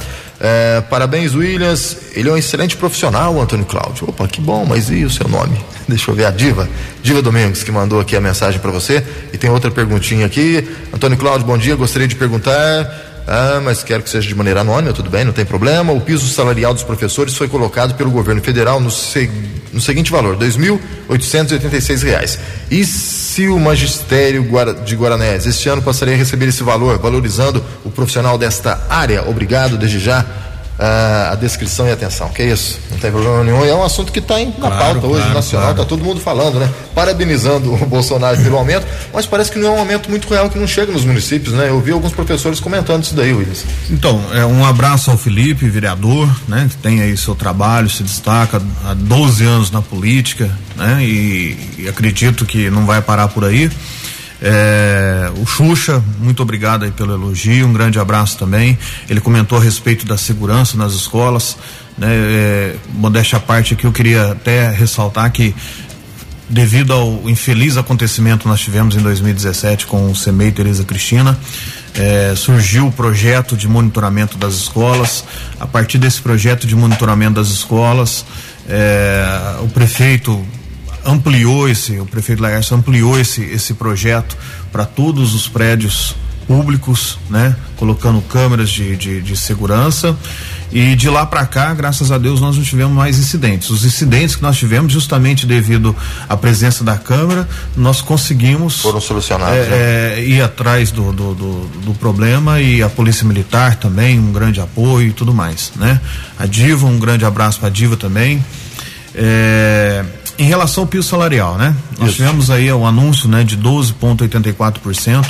[0.41, 1.97] É, parabéns, Williams.
[2.15, 4.09] Ele é um excelente profissional, Antônio Cláudio.
[4.09, 5.59] Opa, que bom, mas e o seu nome?
[5.89, 6.69] Deixa eu ver a Diva.
[7.03, 9.05] Diva Domingos, que mandou aqui a mensagem para você.
[9.33, 10.69] E tem outra perguntinha aqui.
[10.93, 11.75] Antônio Cláudio, bom dia.
[11.77, 13.14] Gostaria de perguntar.
[13.27, 15.93] Ah, mas quero que seja de maneira anônima, tudo bem, não tem problema.
[15.93, 19.31] O piso salarial dos professores foi colocado pelo governo federal no, se,
[19.73, 22.39] no seguinte valor: R$ 2.886.
[22.71, 24.47] E se o magistério
[24.85, 29.29] de Guaranés este ano passaria a receber esse valor, valorizando o profissional desta área?
[29.29, 30.25] Obrigado desde já
[30.79, 32.29] a, a descrição e atenção.
[32.31, 32.79] Que é isso?
[32.91, 33.65] Não tem problema nenhum.
[33.65, 35.89] É um assunto que está na claro, pauta hoje claro, nacional, está claro.
[35.89, 36.69] todo mundo falando, né?
[36.95, 40.59] Parabenizando o Bolsonaro pelo aumento, mas parece que não é um aumento muito real que
[40.59, 41.69] não chega nos municípios, né?
[41.69, 43.65] Eu vi alguns professores comentando isso daí, Willis.
[43.91, 46.67] Então, é um abraço ao Felipe, vereador, né?
[46.69, 50.99] Que tem aí seu trabalho, se destaca há 12 anos na política, né?
[51.03, 53.71] E, e acredito que não vai parar por aí.
[54.43, 58.79] É, o Xuxa, muito obrigado aí pelo elogio, um grande abraço também.
[59.09, 61.57] Ele comentou a respeito da segurança nas escolas.
[61.97, 65.55] Né, é, modéstia à parte aqui, eu queria até ressaltar que
[66.49, 71.39] devido ao infeliz acontecimento que nós tivemos em 2017 com o CEMEI Tereza Cristina,
[71.95, 75.25] é, surgiu o projeto de monitoramento das escolas.
[75.59, 78.27] A partir desse projeto de monitoramento das escolas,
[78.69, 80.45] é, o prefeito
[81.05, 84.37] ampliou esse, o prefeito Laércio ampliou esse, esse projeto
[84.73, 86.15] para todos os prédios
[86.47, 87.57] públicos, né?
[87.77, 90.17] Colocando câmeras de, de, de segurança
[90.71, 93.71] e de lá para cá, graças a Deus, nós não tivemos mais incidentes.
[93.71, 95.95] Os incidentes que nós tivemos, justamente devido
[96.29, 99.57] à presença da câmera, nós conseguimos foram solucionados.
[99.57, 100.19] É, né?
[100.19, 104.61] é, ir atrás do, do, do, do, problema e a polícia militar também um grande
[104.61, 106.01] apoio e tudo mais, né?
[106.39, 108.45] A Diva, um grande abraço para a Diva também.
[109.15, 110.05] É,
[110.39, 111.75] em relação ao piso salarial, né?
[111.99, 112.17] Nós Isso.
[112.17, 115.25] tivemos aí o anúncio, né, de 12,84%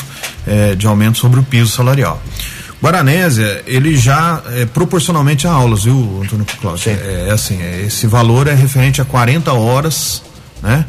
[0.46, 2.22] eh, de aumento sobre o piso salarial.
[2.84, 6.90] Guaranésia, ele já é, proporcionalmente a aulas, viu, Antônio Cláudio?
[6.90, 10.22] É, é, assim, é, esse valor é referente a 40 horas,
[10.62, 10.84] né?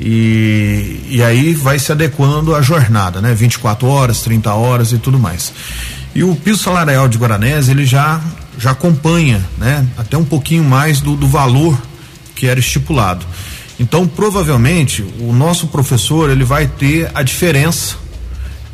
[0.00, 3.34] E, e aí vai se adequando à jornada, né?
[3.34, 5.52] 24 horas, 30 horas e tudo mais.
[6.14, 8.18] E o piso salarial de Guaranésia, ele já
[8.58, 9.86] já acompanha, né?
[9.98, 11.78] Até um pouquinho mais do, do valor
[12.36, 13.26] que era estipulado.
[13.80, 17.96] Então, provavelmente, o nosso professor ele vai ter a diferença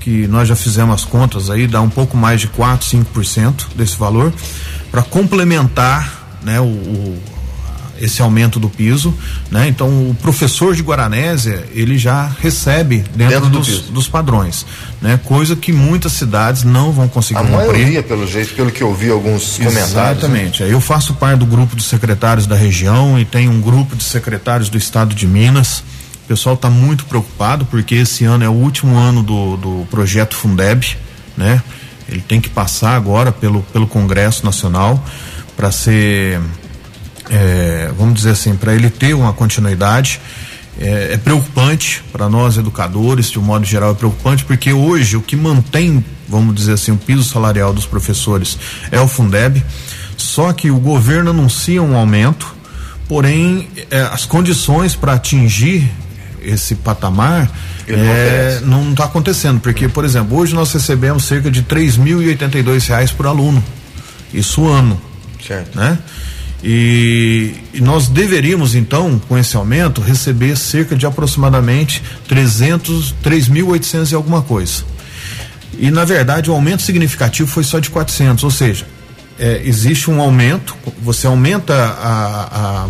[0.01, 3.97] que nós já fizemos as contas aí, dá um pouco mais de 4, 5% desse
[3.97, 4.33] valor
[4.91, 7.23] para complementar, né, o, o
[8.01, 9.15] esse aumento do piso,
[9.51, 9.69] né?
[9.69, 14.67] Então o professor de Guaranésia ele já recebe dentro, dentro dos, do dos, padrões,
[15.01, 15.19] né?
[15.25, 17.59] Coisa que muitas cidades não vão conseguir a cumprir.
[17.59, 19.93] Maioria, pelo jeito, pelo que eu vi alguns comentários.
[19.95, 20.11] Né?
[20.11, 20.63] Exatamente.
[20.63, 20.73] Né?
[20.73, 24.69] Eu faço parte do grupo de secretários da região e tem um grupo de secretários
[24.69, 25.85] do estado de Minas.
[26.25, 30.35] O pessoal está muito preocupado porque esse ano é o último ano do, do projeto
[30.35, 30.97] Fundeb,
[31.37, 31.63] né?
[32.09, 35.03] Ele tem que passar agora pelo, pelo Congresso Nacional
[35.57, 36.41] para ser
[37.33, 40.21] é, vamos dizer assim, para ele ter uma continuidade.
[40.81, 45.21] É, é preocupante para nós educadores, de um modo geral, é preocupante, porque hoje o
[45.21, 48.59] que mantém, vamos dizer assim, o piso salarial dos professores
[48.91, 49.63] é o Fundeb,
[50.17, 52.55] só que o governo anuncia um aumento,
[53.07, 55.91] porém é, as condições para atingir
[56.43, 57.51] esse patamar
[57.87, 62.29] é, não está acontecendo, porque, por exemplo, hoje nós recebemos cerca de três mil e
[62.29, 63.63] oitenta e dois reais por aluno,
[64.33, 64.99] isso ano,
[65.47, 65.79] certo.
[65.79, 65.99] né?
[66.63, 74.15] E, e, nós deveríamos então, com esse aumento, receber cerca de aproximadamente 300, 3.800 e
[74.15, 74.85] alguma coisa.
[75.79, 78.87] E na verdade o aumento significativo foi só de 400, ou seja,
[79.39, 82.89] é, existe um aumento, você aumenta a, a,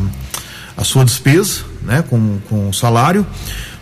[0.77, 3.27] a sua despesa, né, com, com o salário,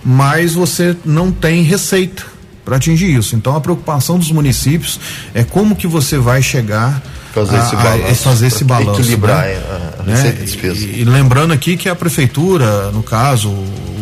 [0.05, 2.25] mas você não tem receita
[2.65, 3.35] para atingir isso.
[3.35, 5.01] Então a preocupação dos municípios
[5.35, 9.45] é como que você vai chegar fazer esse balanço, a, a fazer esse balanço, equilibrar
[9.45, 9.55] né?
[9.55, 10.15] a, a né?
[10.15, 10.85] receita e despesa.
[10.85, 13.49] E, e, lembrando aqui que a prefeitura, no caso,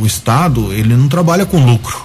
[0.01, 2.03] o estado, ele não trabalha com lucro,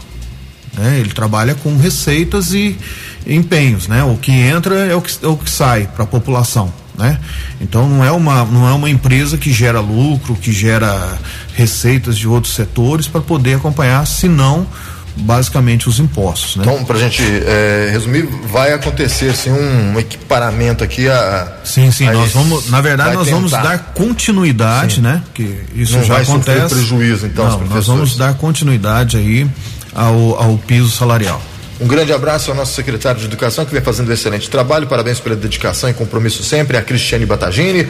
[0.77, 0.99] né?
[0.99, 2.77] Ele trabalha com receitas e
[3.25, 4.03] empenhos, né?
[4.03, 6.73] O que entra é o que, é o que sai para a população.
[6.95, 7.19] Né?
[7.59, 11.17] Então não é uma não é uma empresa que gera lucro, que gera
[11.55, 14.67] receitas de outros setores para poder acompanhar, senão
[15.15, 16.55] basicamente os impostos.
[16.55, 16.63] Né?
[16.65, 21.57] Então, para a gente é, resumir, vai acontecer assim, um equiparamento aqui a.
[21.63, 22.07] Sim, sim.
[22.07, 23.35] A nós vamos, na verdade, nós tentar.
[23.35, 25.01] vamos dar continuidade, sim.
[25.01, 25.21] né?
[25.33, 26.75] Que isso Não já vai acontece.
[26.75, 29.47] prejuízo, então, Não, nós vamos dar continuidade aí
[29.93, 31.41] ao, ao piso salarial.
[31.81, 34.87] Um grande abraço ao nosso secretário de Educação, que vem fazendo um excelente trabalho.
[34.87, 36.77] Parabéns pela dedicação e compromisso sempre.
[36.77, 37.87] A Cristiane Batagini,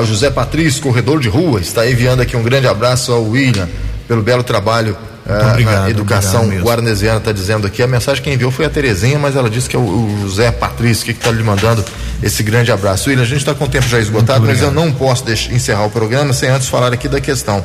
[0.00, 3.68] o José Patrício, corredor de rua, está enviando aqui um grande abraço ao William
[4.06, 4.96] pelo belo trabalho
[5.28, 7.18] uh, obrigado, na educação guarnesiana.
[7.18, 7.82] Está dizendo aqui.
[7.82, 10.50] A mensagem que enviou foi a Terezinha, mas ela disse que é o, o José
[10.50, 11.84] Patrício que está lhe mandando
[12.22, 13.08] esse grande abraço.
[13.08, 15.86] William, a gente está com o tempo já esgotado, mas eu não posso deixar, encerrar
[15.86, 17.64] o programa sem antes falar aqui da questão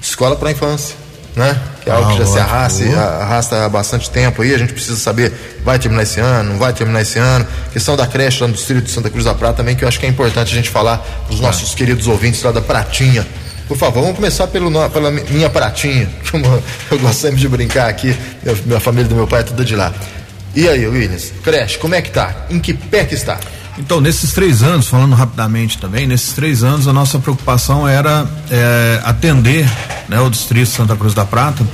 [0.00, 1.56] escola para a infância né?
[1.82, 4.52] Que é algo ah, que já se arrasta, arrasta há bastante tempo aí.
[4.52, 5.32] A gente precisa saber
[5.64, 7.46] vai terminar esse ano, não vai terminar esse ano.
[7.72, 9.98] Questão da creche lá no distrito de Santa Cruz da Prata também, que eu acho
[9.98, 13.26] que é importante a gente falar para os nossos queridos ouvintes lá da Pratinha.
[13.68, 16.08] Por favor, vamos começar pelo, pela minha pratinha,
[16.90, 18.16] eu gosto sempre de brincar aqui,
[18.64, 19.92] minha, família do meu pai é tudo de lá.
[20.56, 22.34] E aí, Williams, creche, como é que tá?
[22.48, 23.38] Em que pé que está?
[23.76, 29.00] Então, nesses três anos, falando rapidamente também, nesses três anos a nossa preocupação era é,
[29.04, 29.70] atender
[30.08, 31.64] né, o Distrito Santa Cruz da Prata,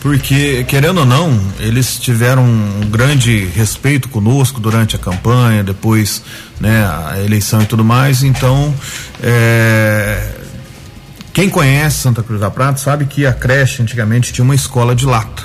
[0.00, 6.22] porque, querendo ou não, eles tiveram um grande respeito conosco durante a campanha, depois
[6.58, 8.74] né, a eleição e tudo mais, então
[9.22, 10.37] é,
[11.38, 15.06] quem conhece Santa Cruz da Prata sabe que a creche antigamente tinha uma escola de
[15.06, 15.44] lata,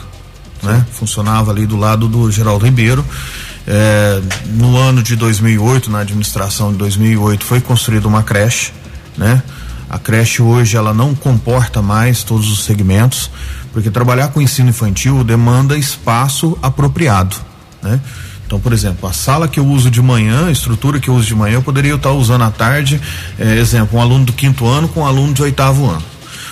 [0.63, 0.83] né?
[0.91, 3.05] Funcionava ali do lado do Geraldo Ribeiro
[3.67, 4.19] é,
[4.55, 8.73] no ano de 2008, na administração de 2008, foi construída uma creche,
[9.15, 9.43] né?
[9.87, 13.29] A creche hoje ela não comporta mais todos os segmentos,
[13.71, 17.35] porque trabalhar com ensino infantil demanda espaço apropriado,
[17.83, 18.01] né?
[18.53, 21.25] Então, por exemplo, a sala que eu uso de manhã, a estrutura que eu uso
[21.25, 23.01] de manhã, eu poderia estar usando à tarde,
[23.39, 26.03] é, exemplo, um aluno do quinto ano com um aluno de oitavo ano.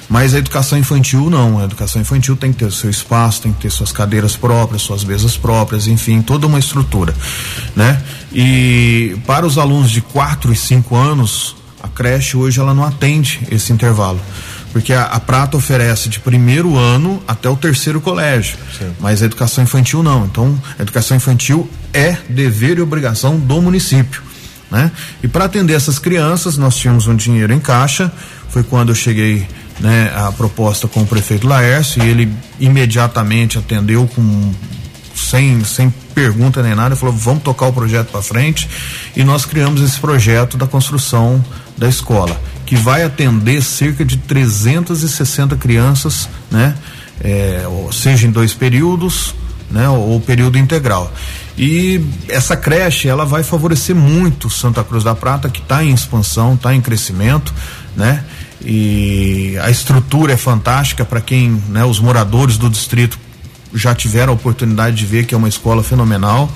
[0.10, 1.60] Mas a educação infantil não.
[1.60, 4.82] A educação infantil tem que ter o seu espaço, tem que ter suas cadeiras próprias,
[4.82, 7.14] suas mesas próprias, enfim, toda uma estrutura,
[7.76, 8.02] né?
[8.34, 13.42] E para os alunos de 4 e 5 anos, a creche hoje ela não atende
[13.52, 14.20] esse intervalo.
[14.72, 18.58] Porque a, a Prata oferece de primeiro ano até o terceiro colégio.
[18.78, 18.92] Sim.
[19.00, 20.26] Mas a educação infantil não.
[20.26, 24.22] Então, a educação infantil é dever e obrigação do município.
[24.70, 24.90] Né?
[25.22, 28.12] E para atender essas crianças, nós tínhamos um dinheiro em caixa.
[28.50, 29.46] Foi quando eu cheguei
[29.80, 34.54] né, a proposta com o prefeito Laércio e ele imediatamente atendeu com
[35.16, 38.70] sem, sem pergunta nem nada, falou vamos tocar o projeto para frente
[39.16, 41.44] e nós criamos esse projeto da construção
[41.78, 42.40] da escola
[42.72, 46.74] que vai atender cerca de 360 crianças, né,
[47.22, 49.36] é, seja em dois períodos,
[49.70, 51.12] né, ou período integral.
[51.58, 56.54] E essa creche ela vai favorecer muito Santa Cruz da Prata que está em expansão,
[56.54, 57.54] está em crescimento,
[57.94, 58.24] né?
[58.64, 63.20] e a estrutura é fantástica para quem, né, os moradores do distrito
[63.74, 66.50] já tiveram a oportunidade de ver que é uma escola fenomenal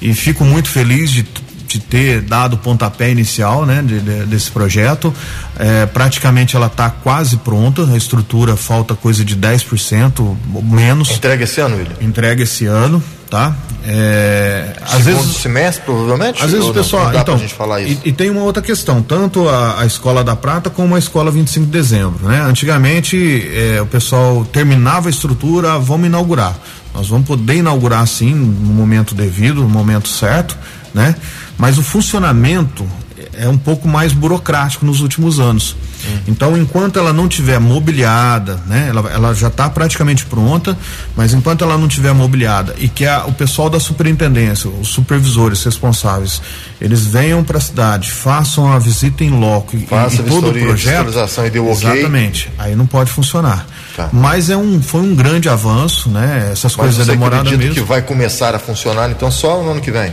[0.00, 1.26] e fico muito feliz de,
[1.70, 5.14] de ter dado o pontapé inicial, né, de, de, desse projeto.
[5.56, 11.10] É, praticamente ela está quase pronta, a estrutura falta coisa de 10% menos.
[11.10, 11.96] Entrega esse ano, William?
[12.00, 13.54] Entrega esse ano tá?
[13.86, 16.42] É, às vezes semestre provavelmente.
[16.42, 18.02] Às vezes o pessoal, não, não então, gente falar isso.
[18.04, 21.30] E, e, tem uma outra questão, tanto a, a, escola da Prata como a escola
[21.30, 22.42] 25 de dezembro, né?
[22.42, 26.58] Antigamente é, o pessoal terminava a estrutura, vamos inaugurar.
[26.92, 30.58] Nós vamos poder inaugurar sim no momento devido, no momento certo,
[30.92, 31.14] né?
[31.60, 32.86] Mas o funcionamento
[33.34, 35.76] é um pouco mais burocrático nos últimos anos.
[36.04, 36.20] Uhum.
[36.28, 40.76] Então, enquanto ela não tiver mobiliada, né, ela, ela já está praticamente pronta,
[41.14, 45.62] mas enquanto ela não tiver mobiliada e que a, o pessoal da superintendência, os supervisores
[45.62, 46.40] responsáveis,
[46.80, 50.52] eles venham para a cidade, façam a visita em loco e, Faça e todo o
[50.52, 51.10] projeto,
[51.46, 51.90] e deu okay.
[51.90, 53.66] exatamente, aí não pode funcionar.
[53.94, 54.08] Tá.
[54.12, 56.48] Mas é um, foi um grande avanço, né?
[56.52, 57.74] Essas mas coisas demoraram mesmo.
[57.74, 60.12] que vai começar a funcionar, então só no ano que vem.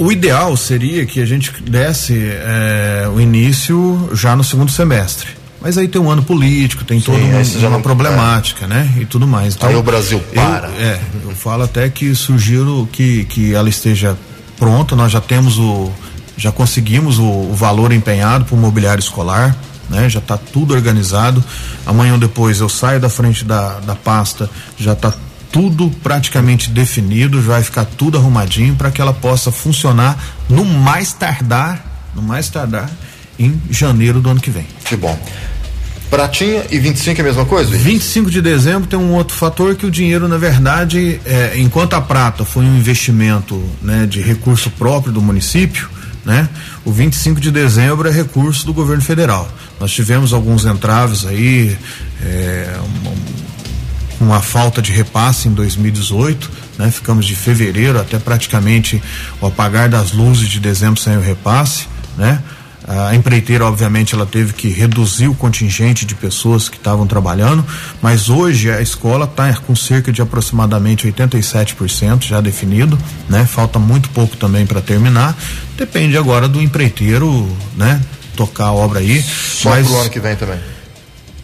[0.00, 5.28] O ideal seria que a gente desse é, o início já no segundo semestre.
[5.60, 8.68] Mas aí tem um ano político, tem toda uma, uma problemática, é.
[8.68, 8.94] né?
[8.98, 9.54] E tudo mais.
[9.54, 10.68] Então, aí o Brasil para.
[10.68, 14.16] Eu, é, eu falo até que sugiro que, que ela esteja
[14.58, 15.90] pronta, nós já temos o.
[16.34, 19.54] já conseguimos o, o valor empenhado para o mobiliário escolar.
[19.90, 20.08] Né?
[20.08, 21.44] Já está tudo organizado.
[21.84, 24.48] Amanhã ou depois eu saio da frente da, da pasta,
[24.78, 25.12] já está
[25.52, 31.84] tudo praticamente definido, vai ficar tudo arrumadinho para que ela possa funcionar no mais tardar,
[32.14, 32.90] no mais tardar
[33.38, 34.66] em janeiro do ano que vem.
[34.84, 35.18] Que bom.
[36.10, 37.70] Pratinha e 25 é a mesma coisa?
[37.70, 42.00] 25 de dezembro tem um outro fator que o dinheiro, na verdade, é, enquanto a
[42.00, 45.88] prata foi um investimento né, de recurso próprio do município,
[46.24, 46.48] né?
[46.84, 49.48] O 25 de dezembro é recurso do governo federal.
[49.78, 51.76] Nós tivemos alguns entraves aí,
[52.22, 53.14] é, uma,
[54.20, 56.90] uma, falta de repasse em 2018, né?
[56.90, 59.02] Ficamos de fevereiro até praticamente
[59.40, 62.42] o apagar das luzes de dezembro sem o repasse, né?
[62.88, 67.64] A empreiteira, obviamente, ela teve que reduzir o contingente de pessoas que estavam trabalhando,
[68.02, 72.98] mas hoje a escola está com cerca de aproximadamente 87% já definido,
[73.28, 73.46] né?
[73.46, 75.36] Falta muito pouco também para terminar.
[75.76, 78.00] Depende agora do empreiteiro, né?
[78.34, 79.22] Tocar a obra aí.
[79.22, 79.86] Só mas...
[79.86, 80.58] pro ano que vem também.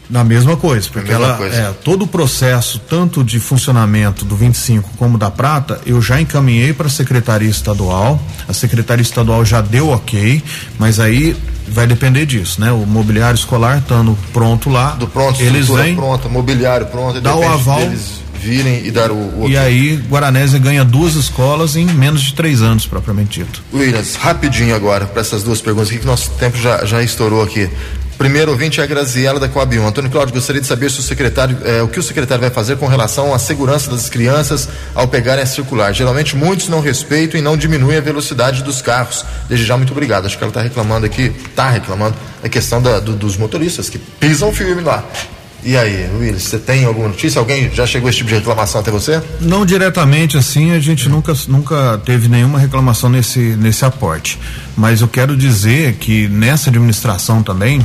[0.08, 1.56] Na mesma coisa, porque mesma ela coisa.
[1.56, 6.72] é todo o processo, tanto de funcionamento do 25 como da Prata, eu já encaminhei
[6.72, 8.20] para a Secretaria Estadual.
[8.48, 10.42] A Secretaria Estadual já deu ok,
[10.78, 11.36] mas aí
[11.68, 12.70] vai depender disso, né?
[12.70, 17.42] O mobiliário escolar estando pronto lá, do pronto, eles vêm pronto, mobiliário pronto, dá o
[17.46, 22.22] aval deles virem e dar o, o E aí Guaranésia ganha duas escolas em menos
[22.22, 23.62] de três anos, propriamente dito.
[23.72, 27.68] Williams, rapidinho agora para essas duas perguntas aqui que nosso tempo já, já estourou aqui.
[28.18, 29.86] Primeiro ouvinte é a Graziela da Coab 1.
[29.86, 32.76] Antônio Cláudio, gostaria de saber se o secretário, eh, o que o secretário vai fazer
[32.76, 35.92] com relação à segurança das crianças ao pegarem a circular.
[35.92, 39.24] Geralmente muitos não respeitam e não diminuem a velocidade dos carros.
[39.48, 40.24] Desde já, muito obrigado.
[40.24, 43.98] Acho que ela está reclamando aqui, está reclamando a questão da, do, dos motoristas que
[43.98, 45.04] pisam firme lá.
[45.62, 47.38] E aí, Willis, você tem alguma notícia?
[47.38, 49.20] Alguém já chegou esse tipo de reclamação até você?
[49.40, 54.38] Não diretamente assim, a gente nunca, nunca teve nenhuma reclamação nesse, nesse aporte.
[54.76, 57.84] Mas eu quero dizer que nessa administração também,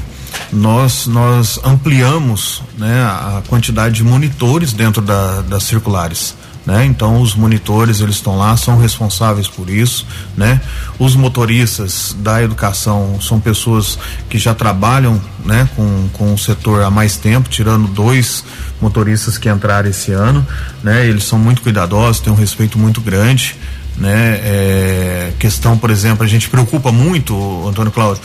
[0.51, 6.35] nós, nós ampliamos né, a quantidade de monitores dentro da, das circulares.
[6.65, 6.85] Né?
[6.85, 10.05] Então os monitores eles estão lá, são responsáveis por isso,
[10.37, 10.61] né?
[10.99, 13.97] Os motoristas da educação são pessoas
[14.29, 18.43] que já trabalham, né, com, com o setor há mais tempo, tirando dois
[18.79, 20.45] motoristas que entraram esse ano,
[20.83, 21.07] né?
[21.07, 23.55] Eles são muito cuidadosos, têm um respeito muito grande,
[23.97, 24.39] né?
[24.43, 28.21] É, questão, por exemplo, a gente preocupa muito, Antônio Cláudio,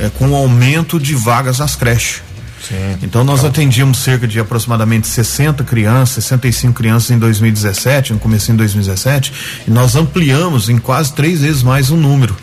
[0.00, 2.22] é, com o aumento de vagas nas creches.
[2.66, 3.50] Sim, então nós então.
[3.50, 9.32] atendíamos cerca de aproximadamente 60 crianças, 65 crianças em 2017, no começo em 2017,
[9.66, 12.36] e nós ampliamos em quase três vezes mais o número.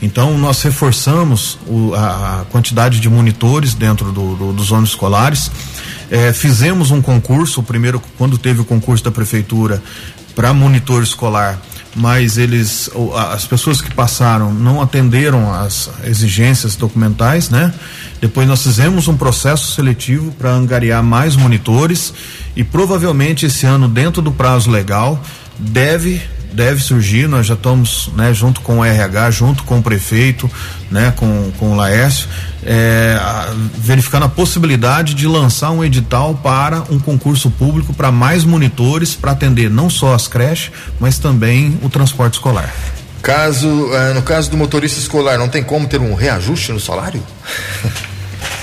[0.00, 5.50] Então nós reforçamos o, a, a, quantidade de monitores dentro do, do, dos ônibus escolares.
[6.10, 9.82] É, fizemos um concurso, o primeiro quando teve o concurso da prefeitura
[10.34, 11.60] para monitor escolar,
[11.94, 12.90] mas eles,
[13.32, 17.72] as pessoas que passaram não atenderam às exigências documentais, né?
[18.20, 22.12] Depois nós fizemos um processo seletivo para angariar mais monitores
[22.56, 25.22] e provavelmente esse ano, dentro do prazo legal,
[25.58, 26.20] deve
[26.54, 30.50] deve surgir, nós já estamos, né, junto com o RH, junto com o prefeito,
[30.90, 32.28] né, com, com o Laércio,
[32.64, 38.44] é, a, verificando a possibilidade de lançar um edital para um concurso público para mais
[38.44, 42.72] monitores para atender não só as creches, mas também o transporte escolar.
[43.20, 47.22] Caso, é, no caso do motorista escolar, não tem como ter um reajuste no salário?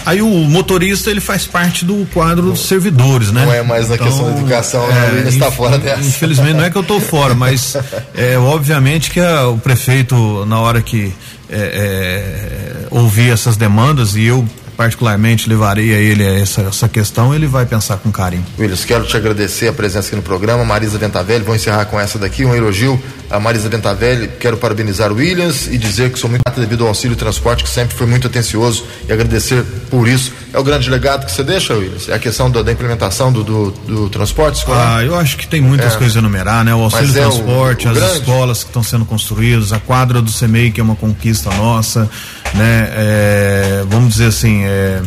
[0.06, 3.46] Aí o motorista ele faz parte do quadro dos servidores, né?
[3.46, 6.02] Não é mais na então, questão da educação, é, ele está fora dessa.
[6.02, 7.76] Infelizmente não é que eu estou fora, mas
[8.16, 11.14] é, obviamente que a, o prefeito na hora que
[11.50, 14.48] é, é, ouvir essas demandas e eu
[14.82, 18.44] particularmente levarei a ele a essa, essa questão, ele vai pensar com carinho.
[18.58, 20.66] Willis, quero te agradecer a presença aqui no programa.
[20.66, 23.00] Marisa Ventavelli, vou encerrar com essa daqui, um elogio
[23.32, 24.28] a Marisa Ventavelli.
[24.40, 27.70] Quero parabenizar o Williams e dizer que sou muito grato devido ao auxílio transporte, que
[27.70, 30.34] sempre foi muito atencioso e agradecer por isso.
[30.54, 32.10] É o grande legado que você deixa, Williams?
[32.10, 34.98] É a questão da, da implementação do, do, do, transporte escolar?
[34.98, 35.98] Ah, eu acho que tem muitas é.
[35.98, 36.76] coisas a enumerar, né?
[36.76, 38.18] O auxílio é transporte, o, o as grande...
[38.18, 42.10] escolas que estão sendo construídas, a quadra do CEMEI, que é uma conquista nossa,
[42.54, 42.90] né?
[42.92, 45.02] É, vamos dizer assim, é,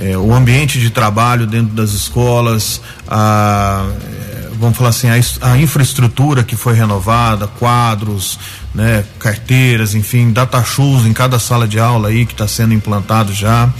[0.00, 5.58] é, o ambiente de trabalho dentro das escolas, a, é, vamos falar assim, a, a,
[5.58, 8.38] infraestrutura que foi renovada, quadros,
[8.74, 13.32] né, carteiras, enfim, data shows em cada sala de aula aí que está sendo implantado
[13.32, 13.70] já.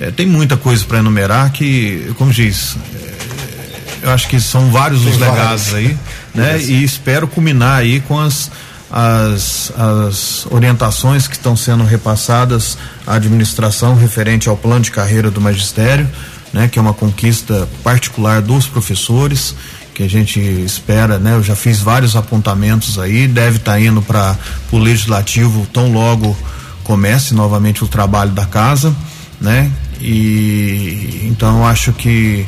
[0.00, 5.02] É, tem muita coisa para enumerar que, como diz, é, eu acho que são vários
[5.02, 5.74] tem os legados vários.
[5.74, 5.98] aí,
[6.34, 6.60] né?
[6.60, 8.50] e espero culminar aí com as
[8.92, 12.76] as, as orientações que estão sendo repassadas
[13.06, 16.08] à administração referente ao plano de carreira do magistério,
[16.52, 19.54] né, que é uma conquista particular dos professores,
[19.94, 21.34] que a gente espera, né?
[21.34, 24.38] Eu já fiz vários apontamentos aí, deve estar tá indo para
[24.70, 26.34] o legislativo tão logo
[26.82, 28.94] comece novamente o trabalho da casa,
[29.40, 29.70] né?
[30.00, 32.46] E então acho que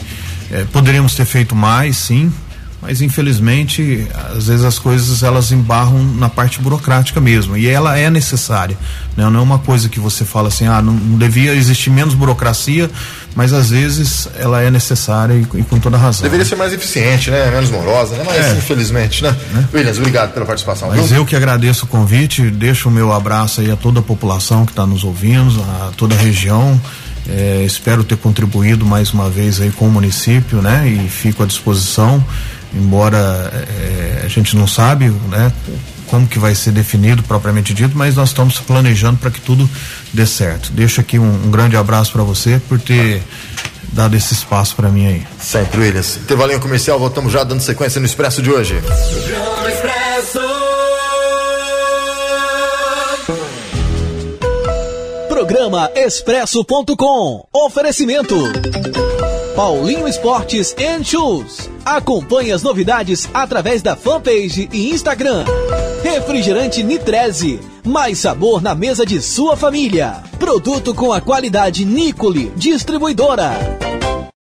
[0.51, 2.33] eh, poderíamos ter feito mais, sim,
[2.85, 4.07] mas infelizmente
[4.37, 8.77] às vezes as coisas elas embarram na parte burocrática mesmo e ela é necessária
[9.17, 9.25] né?
[9.31, 12.91] não é uma coisa que você fala assim ah não, não devia existir menos burocracia
[13.35, 17.31] mas às vezes ela é necessária e, e com toda razão deveria ser mais eficiente
[17.31, 18.53] né menos morosa né mas é.
[18.53, 19.35] infelizmente né?
[19.53, 19.67] né?
[19.73, 21.19] Williams obrigado pela participação mas viu?
[21.19, 24.73] eu que agradeço o convite deixo o meu abraço aí a toda a população que
[24.73, 26.79] está nos ouvindo a toda a região
[27.29, 30.87] é, espero ter contribuído mais uma vez aí com o município, né?
[30.87, 32.23] E fico à disposição
[32.75, 35.53] embora é, a gente não sabe, né,
[36.09, 39.69] como que vai ser definido propriamente dito, mas nós estamos planejando para que tudo
[40.13, 40.73] dê certo.
[40.73, 43.23] Deixo aqui um, um grande abraço para você por ter
[43.93, 45.27] dado esse espaço para mim aí.
[45.41, 46.17] Sempre, Williams.
[46.17, 48.81] Intervalinho comercial, voltamos já dando sequência no Expresso de hoje.
[55.29, 57.47] Programa Expresso.com.
[57.53, 58.37] Oferecimento.
[59.55, 61.74] Paulinho Esportes and Shoes.
[61.85, 65.45] Acompanhe as novidades através da fanpage e Instagram.
[66.03, 67.61] Refrigerante Nitreze.
[67.85, 70.23] Mais sabor na mesa de sua família.
[70.39, 73.53] Produto com a qualidade Nicole, distribuidora.